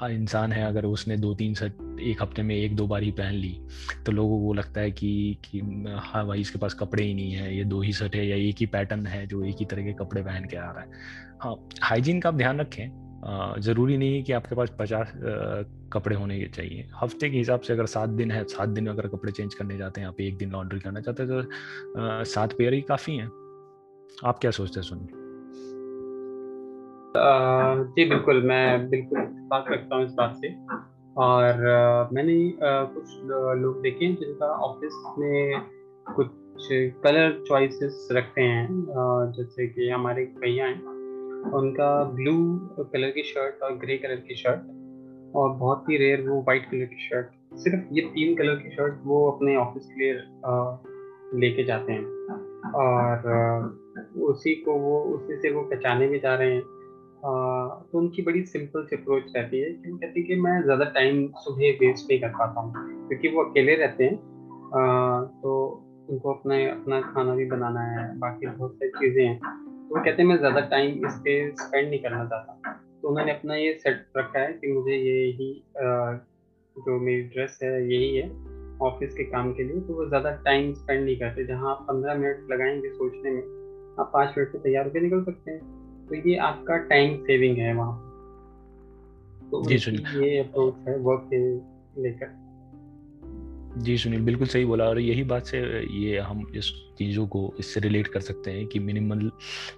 [0.05, 3.35] इंसान है, अगर उसने दो तीन शर्ट एक हफ़्ते में एक दो बार ही पहन
[3.35, 3.59] ली
[4.07, 5.61] तो लोगों को लगता है कि कि
[6.03, 8.57] हाँ भाई, इसके पास कपड़े ही नहीं है, ये दो ही शर्ट है या एक
[8.61, 10.91] ही पैटर्न है जो एक ही तरह के कपड़े पहन के आ रहा है।
[11.43, 13.04] हाँ हाइजीन का आप ध्यान रखें
[13.59, 15.13] ज़रूरी नहीं है कि आपके पास पचास
[15.93, 19.33] कपड़े होने चाहिए। हफ़्ते के हिसाब से अगर सात दिन है, सात दिन अगर कपड़े
[19.33, 22.81] चेंज करने जाते हैं, आप एक दिन लॉन्ड्री करना चाहते हैं तो सात पेयर ही
[22.89, 23.27] काफ़ी हैं।
[24.25, 25.23] आप क्या सोचते हैं सुनिए?
[27.87, 29.21] जी, बिल्कुल, मैं बिल्कुल
[29.51, 30.55] बात रखता हूँ इस बात से।
[31.17, 33.11] और मैंने कुछ
[33.61, 35.61] लोग देखे हैं जिनका ऑफ़िस में
[36.07, 36.69] कुछ
[37.05, 38.67] कलर चॉइसेस रखते हैं।
[39.37, 40.94] जैसे कि हमारे भैया हैं।
[41.53, 42.37] उनका ब्लू
[42.93, 44.61] कलर की शर्ट और ग्रे कलर की शर्ट
[45.37, 48.95] और बहुत ही रेयर वो वाइट कलर की शर्ट सिर्फ़ ये तीन कलर की शर्ट
[49.05, 50.13] वो अपने ऑफ़िस के लिए
[51.41, 52.05] लेके जाते हैं।
[52.75, 53.17] और
[54.23, 56.63] उसी को वो, उसी से वो पहचाने भी जा रहे हैं।
[57.23, 60.85] तो उनकी बड़ी सिंपल सी अप्रोच रहती है कि वो कहती है कि मैं ज़्यादा
[60.85, 62.73] टाइम सुबह वेस्ट नहीं कर पाता हूँ,
[63.09, 64.17] क्योंकि वो अकेले रहते हैं।
[65.43, 65.53] तो
[66.11, 69.41] उनको अपना अपना खाना भी बनाना है, बाकी बहुत सारी चीज़ें हैं।
[69.91, 72.73] वो कहते हैं मैं ज़्यादा टाइम इस पे स्पेंड नहीं करना चाहता।
[73.03, 75.53] तो उन्होंने अपना ये सेट रखा है कि मुझे ये ही
[76.77, 78.29] जो मेरी ड्रेस है यही है
[78.83, 82.15] ऑफ़िस के काम के लिए। तो वो ज़्यादा टाइम स्पेंड नहीं करते। जहाँ आप पंद्रह
[82.15, 83.43] मिनट लगाएँगे सोचने में
[84.01, 85.61] आप पाँच मिनट में तैयार होकर निकल सकते हैं।
[86.09, 88.01] तो ये आपका टाइम सेविंग है वहाँ।
[89.51, 91.39] तो ये अप्रोच है वर्क के
[92.03, 92.44] लेकर।
[93.77, 95.59] जी सुनील बिल्कुल सही बोला और यही बात से
[95.93, 99.31] ये हम इस चीज़ों को इससे रिलेट कर सकते हैं कि मिनिमल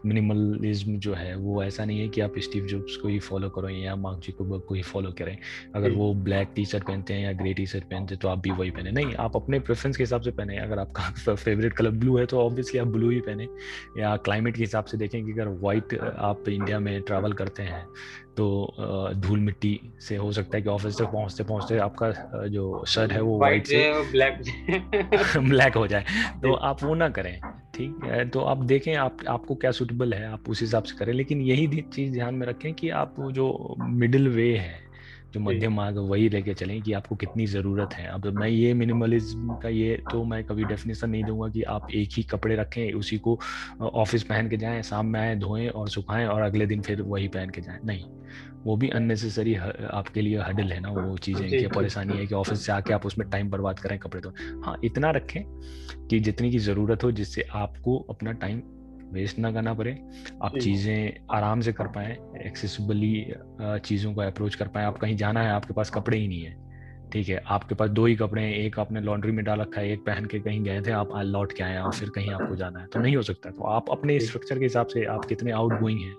[0.06, 3.68] मिनिमलिज्म जो है वो ऐसा नहीं है कि आप स्टीव जॉब्स को ही फॉलो करो
[3.68, 5.36] या मार्क जुकरबर्ग को ही फॉलो करें।
[5.74, 8.38] अगर वो ब्लैक टी शर्ट पहनते हैं या ग्रे टी शर्ट पहनते हैं तो आप
[8.38, 11.90] भी वही पहने। नहीं आप अपने प्रेफरेंस के हिसाब से पहने। अगर आपका फेवरेट कलर
[11.90, 13.48] ब्लू है तो ऑब्वियसली आप ब्लू ही पहने।
[13.98, 17.86] या क्लाइमेट के हिसाब से देखें कि अगर वाइट आप इंडिया में ट्रैवल करते हैं
[18.36, 18.74] तो
[19.14, 22.10] धूल मिट्टी से हो सकता है कि ऑफ़िस तक पहुँचते पहुँचते आपका
[22.46, 24.40] जो शर्ट है वो वाइट से ब्लैक
[25.38, 26.04] ब्लैक हो। जाए।
[26.42, 27.40] तो आप वो ना करें
[27.74, 28.00] ठीक?
[28.04, 31.40] है तो आप देखें आप आपको क्या सुटेबल है आप उस हिसाब से करें। लेकिन
[31.40, 34.85] यही चीज़ ध्यान में रखें कि आप जो मिडिल वे है
[35.36, 39.54] जो मध्यम मार्ग वही लेके चलें कि आपको कितनी ज़रूरत है। अब मैं ये मिनिमलिज्म
[39.54, 43.18] का ये तो मैं कभी डेफिनेशन नहीं दूँगा कि आप एक ही कपड़े रखें उसी
[43.18, 43.38] को
[43.82, 47.28] ऑफ़िस पहन के जाएँ शाम में आए धोएँ और सुखाएँ और अगले दिन फिर वही
[47.28, 48.04] पहन के जाएँ। नहीं
[48.64, 52.66] वो भी अननेसेसरी आपके लिए हडल है ना वो चीज़ें की परेशानी है कि ऑफ़िस
[52.66, 54.30] से आके आप उसमें टाइम बर्बाद करें कपड़े तो
[54.64, 55.42] हाँ इतना रखें
[56.08, 58.62] कि जितनी की ज़रूरत हो जिससे आपको अपना टाइम
[59.12, 59.96] वेस्ट ना करना पड़े।
[60.42, 63.14] आप चीज़ें आराम से कर पाएँ एक्सेसिबली
[63.60, 66.64] चीज़ों को अप्रोच कर पाएँ। आप कहीं जाना है आपके पास कपड़े ही नहीं है।
[67.12, 69.90] ठीक है आपके पास दो ही कपड़े हैं एक आपने लॉन्ड्री में डाल रखा है
[69.92, 72.80] एक पहन के कहीं गए थे आप लौट के आए और फिर कहीं आपको जाना
[72.80, 75.78] है। तो नहीं हो सकता। तो आप अपने स्ट्रक्चर के हिसाब से आप कितने आउट
[75.80, 76.14] गोइंग हैं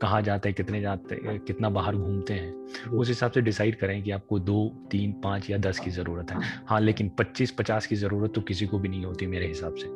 [0.00, 4.02] कहाँ जाते हैं कितने जाते हैं कितना बाहर घूमते हैं उस हिसाब से डिसाइड करें
[4.02, 7.96] कि आपको दो तीन पाँच या दस की ज़रूरत है। हाँ लेकिन पच्चीस पचास की
[7.96, 9.88] ज़रूरत तो किसी को भी नहीं होती मेरे हिसाब से।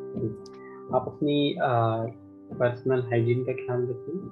[0.97, 1.51] आप अपनी
[2.55, 4.31] पर्सनल हाइजीन का ख्याल रखें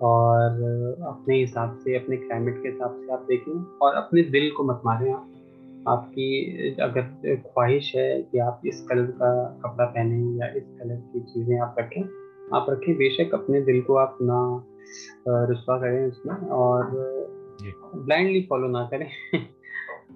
[0.00, 0.50] और
[1.08, 4.82] अपने हिसाब से अपने क्लाइमेट के हिसाब से आप देखें और अपने दिल को मत
[4.86, 5.28] मारें आप।
[5.88, 11.20] आपकी अगर ख्वाहिश है कि आप इस कलर का कपड़ा पहने या इस कलर की
[11.20, 12.02] चीज़ें आप रखें
[12.54, 14.64] आप रखें बेशक अपने दिल को आप ना
[15.28, 16.90] रुस्वा करें उसमें और
[17.94, 19.08] ब्लाइंडली फॉलो ना करें।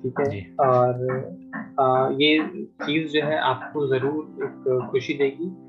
[0.02, 0.54] ठीक है?
[0.60, 0.94] और
[1.80, 5.65] आ, ये चीज़ जो है आपको ज़रूर एक खुशी देगी।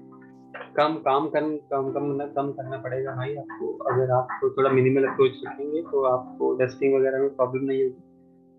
[0.78, 5.08] कम काम कर कम कम कम करना पड़ेगा। भाई आपको अगर आप तो थोड़ा मिनिमल
[5.08, 8.02] अप्रोच रखेंगे तो आपको डस्टिंग वगैरह में प्रॉब्लम नहीं होगी।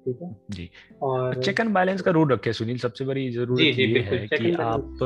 [0.04, 0.34] ठीक है?
[0.50, 0.70] जी।
[1.02, 4.98] और चेक एंड बैलेंस का रूल रखे सुनील। सबसे बड़ी ज़रूरी ये है कि आप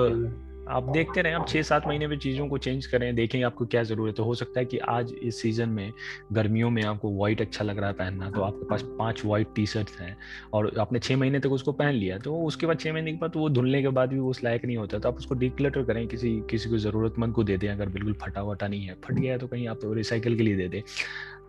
[0.69, 3.83] आप देखते रहे आप छः सात महीने में चीज़ों को चेंज करें देखें आपको क्या
[3.83, 5.93] ज़रूरत है। हो सकता है कि आज इस सीज़न में
[6.33, 9.67] गर्मियों में आपको व्हाइट अच्छा लग रहा है पहनना तो आपके पास पाँच व्हाइट टी
[9.67, 10.17] शर्ट्स हैं
[10.53, 13.37] और आपने छः महीने तक उसको पहन लिया तो उसके बाद छः महीने के बाद
[13.37, 16.41] वो धुलने के बाद भी उस लायक नहीं होता तो आप उसको डिक्लटर करें किसी
[16.51, 19.39] किसी को ज़रूरतमंद को दे दें अगर बिल्कुल फटा वटा नहीं है फट गया है
[19.39, 20.83] तो कहीं आप रिसाइकिल के लिए दे दें।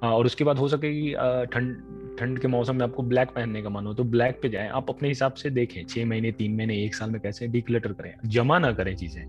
[0.01, 1.11] और उसके बाद हो सके कि
[1.53, 1.75] ठंड
[2.19, 4.89] ठंड के मौसम में आपको ब्लैक पहनने का मन हो तो ब्लैक पे जाएँ। आप
[4.89, 8.59] अपने हिसाब से देखें छः महीने तीन महीने एक साल में कैसे डिक्लटर करें। जमा
[8.59, 9.23] ना करें चीज़ें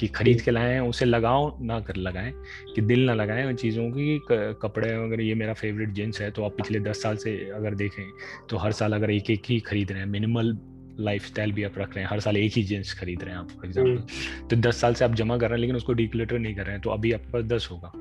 [0.00, 2.32] कि खरीद के लाएँ उसे लगाओ ना कर लगाएँ
[2.74, 6.44] कि दिल ना लगाएँ उन चीज़ों की कपड़े अगर ये मेरा फेवरेट जींस है तो
[6.44, 8.04] आप पिछले दस साल से अगर देखें
[8.50, 10.56] तो हर साल अगर एक एक ही खरीद रहे हैं मिनिमल
[11.00, 13.40] लाइफ स्टाइल भी आप रख रहे हैं हर साल एक ही जींस खरीद रहे हैं
[13.40, 16.38] आप फॉर एग्ज़ाम्पल तो दस साल से आप जमा कर रहे हैं लेकिन उसको डिक्लेटर
[16.38, 17.92] नहीं कर रहे हैं तो अभी आपके पास दस होगा।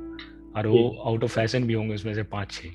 [0.58, 2.70] और वो आउट ऑफ़ फ़ैशन भी होंगे उसमें से पाँच छः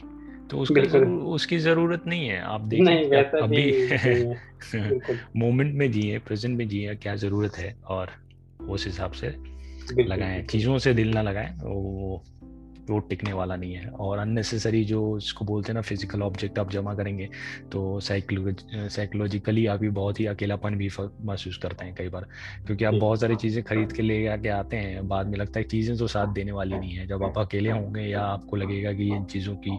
[0.50, 3.88] तो उसका ज़रूर, उसकी ज़रूरत नहीं है। आप देखिए अभी
[5.36, 7.76] मोमेंट में जिए प्रेजेंट में जिए क्या ज़रूरत है?
[7.86, 8.10] और
[8.68, 9.34] उस हिसाब से
[10.02, 12.24] लगाएँ चीज़ों से दिल ना लगाएँ वो
[12.90, 16.70] वो टिकने वाला नहीं है और अननेसेसरी जो इसको बोलते हैं ना फ़िज़िकल ऑब्जेक्ट आप
[16.70, 17.28] जमा करेंगे
[17.72, 22.26] तो साइकोलॉजिकली आप भी बहुत ही अकेलापन भी महसूस करते हैं कई बार।
[22.66, 25.64] क्योंकि आप बहुत सारी चीज़ें खरीद के ले आके आते हैं बाद में लगता है
[25.66, 29.08] चीज़ें तो साथ देने वाली नहीं है। जब आप अकेले होंगे या आपको लगेगा कि
[29.08, 29.78] इन चीज़ों की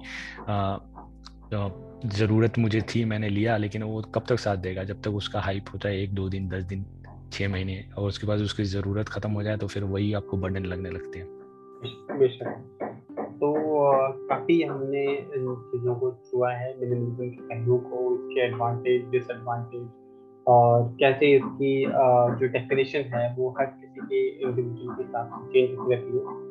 [2.09, 4.83] ज़रूरत मुझे थी मैंने लिया लेकिन वो कब तक साथ देगा?
[4.83, 6.85] जब तक उसका हाइप होता है एक दो दिन दस दिन
[7.33, 10.65] छः महीने और उसके बाद उसकी ज़रूरत ख़त्म हो जाए तो फिर वही आपको बर्डन
[10.65, 11.27] लगने लगते हैं।
[14.29, 19.87] काफ़ी हमने इन चीज़ों को छुआ है मिनिमलिज्म के पहलुओं को इसके एडवांटेज डिसएडवांटेज
[20.47, 21.85] और कैसे इसकी
[22.39, 26.41] जो डेफिनेशन है, वो हर किसी के इंडिविजुअल के साथ चेंज होती रहती है।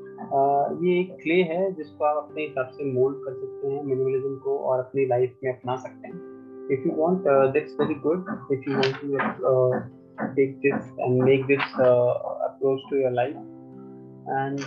[0.87, 4.59] ये एक क्ले है, जिसको आप अपने हिसाब से मोल्ड कर सकते हैं मिनिमलिज्म को
[4.59, 6.31] और अपनी लाइफ में अपना सकते हैं।
[6.73, 9.09] If you want that's very good if you want to
[10.35, 13.35] take this and make this approach to your life
[14.23, 14.61] and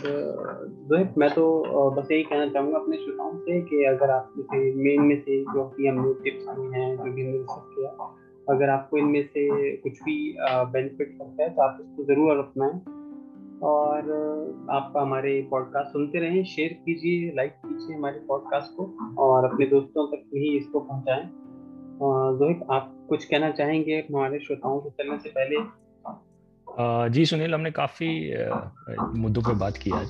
[0.91, 1.43] Rohit uh, मैं तो
[1.89, 5.63] बस यही कहना चाहूँगा अपने श्रोताओं से कि अगर आप में मेन में से जो
[5.77, 8.15] भी हमने टिप्स आई हैं जो भी हमने डिस्कस किया
[8.49, 12.79] अगर आपको इनमें से कुछ भी बेनिफिट लगता है तो आप इसको ज़रूर अपनाएँ।
[13.63, 14.11] और
[14.71, 18.83] आप हमारे पॉडकास्ट सुनते रहें शेयर कीजिए लाइक कीजिए हमारे पॉडकास्ट को
[19.17, 21.29] और अपने दोस्तों तक भी इसको पहुंचाएँ।
[22.39, 25.84] रोहित आप कुछ कहना चाहेंगे हमारे श्रोताओं को चलने से पहले
[26.77, 28.07] जी सुनील, हमने काफ़ी
[29.19, 30.07] मुद्दों पर बात की आज।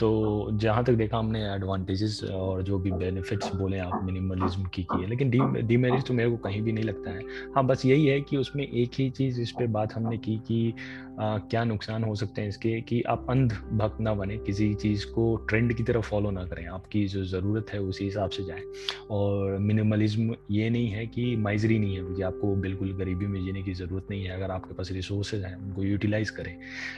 [0.00, 5.00] तो जहाँ तक देखा हमने एडवांटेजेस और जो भी बेनिफिट्स बोले आप मिनिमलिज्म की की
[5.00, 8.20] है, लेकिन डी तो मेरे को कहीं भी नहीं लगता है। हाँ बस यही है
[8.20, 10.72] कि उसमें एक ही चीज़ इस पर बात हमने की कि
[11.20, 15.06] आ, क्या नुकसान हो सकते हैं इसके कि आप अंध भक्त ना बने किसी चीज़
[15.06, 18.62] को ट्रेंड की तरफ़ फॉलो ना करें। आपकी जो ज़रूरत है उसी हिसाब से जाएँ।
[19.10, 23.62] और मिनिमलिज्म ये नहीं है कि माइजरी नहीं है कि आपको बिल्कुल गरीबी में जीने
[23.62, 26.56] की ज़रूरत नहीं है अगर आपके पास रिसोर्सेज हैं उनको यूटिलाइज करें।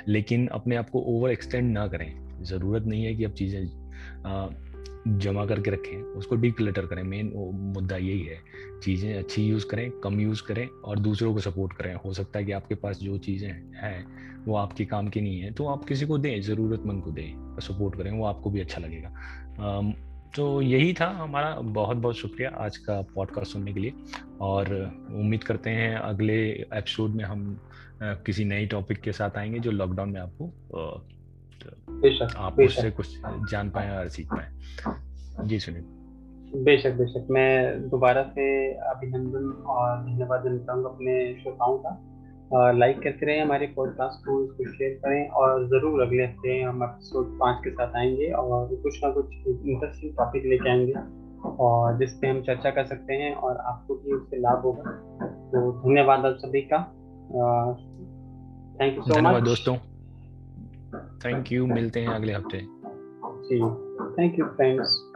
[0.09, 3.67] लेकिन अपने आप को ओवर एक्सटेंड ना करें। ज़रूरत नहीं है कि अब चीज़ें
[5.09, 7.33] जमा करके रखें, उसको डिक्लटर करें। मेन
[7.75, 8.39] मुद्दा यही है,
[8.83, 12.45] चीज़ें अच्छी यूज़ करें, कम यूज़ करें और दूसरों को सपोर्ट करें। हो सकता है
[12.45, 16.07] कि आपके पास जो चीज़ें हैं, वो आपके काम की नहीं है तो आप किसी
[16.07, 19.93] को दें, ज़रूरतमंद को दें सपोर्ट करें, वो आपको भी अच्छा लगेगा।
[20.37, 23.93] तो यही था हमारा। बहुत बहुत शुक्रिया आज का पॉडकास्ट सुनने के लिए
[24.41, 24.73] और
[25.15, 27.61] उम्मीद करते हैं अगले एपिसोड में हम
[28.03, 30.47] किसी नए टॉपिक के साथ आएँगे जो लॉकडाउन में आपको
[31.65, 33.19] आप उससे कुछ
[33.51, 35.85] जान पाए और सीख पाए। जी सुनील
[36.65, 43.27] बेशक बेशक। मैं दोबारा से अभिनंदन और धन्यवाद देना चाहूँगा अपने श्रोताओं का। लाइक करते
[43.27, 47.71] रहे हमारे पॉडकास्ट को इसको शेयर करें और ज़रूर अगले हफ़्ते हम एपिसोड पाँच के
[47.71, 50.95] साथ आएँगे और कुछ ना कुछ इंटरेस्टिंग टॉपिक लेके आएँगे
[51.59, 54.91] और जिस पे हम चर्चा कर सकते हैं और आपको भी उससे लाभ होगा।
[55.53, 56.79] तो धन्यवाद आप सभी का।
[58.81, 59.77] थैंक यू सो मच दोस्तों।
[61.25, 62.59] थैंक यू मिलते हैं अगले हफ़्ते।
[63.49, 63.61] जी।
[64.19, 65.13] Thank you friends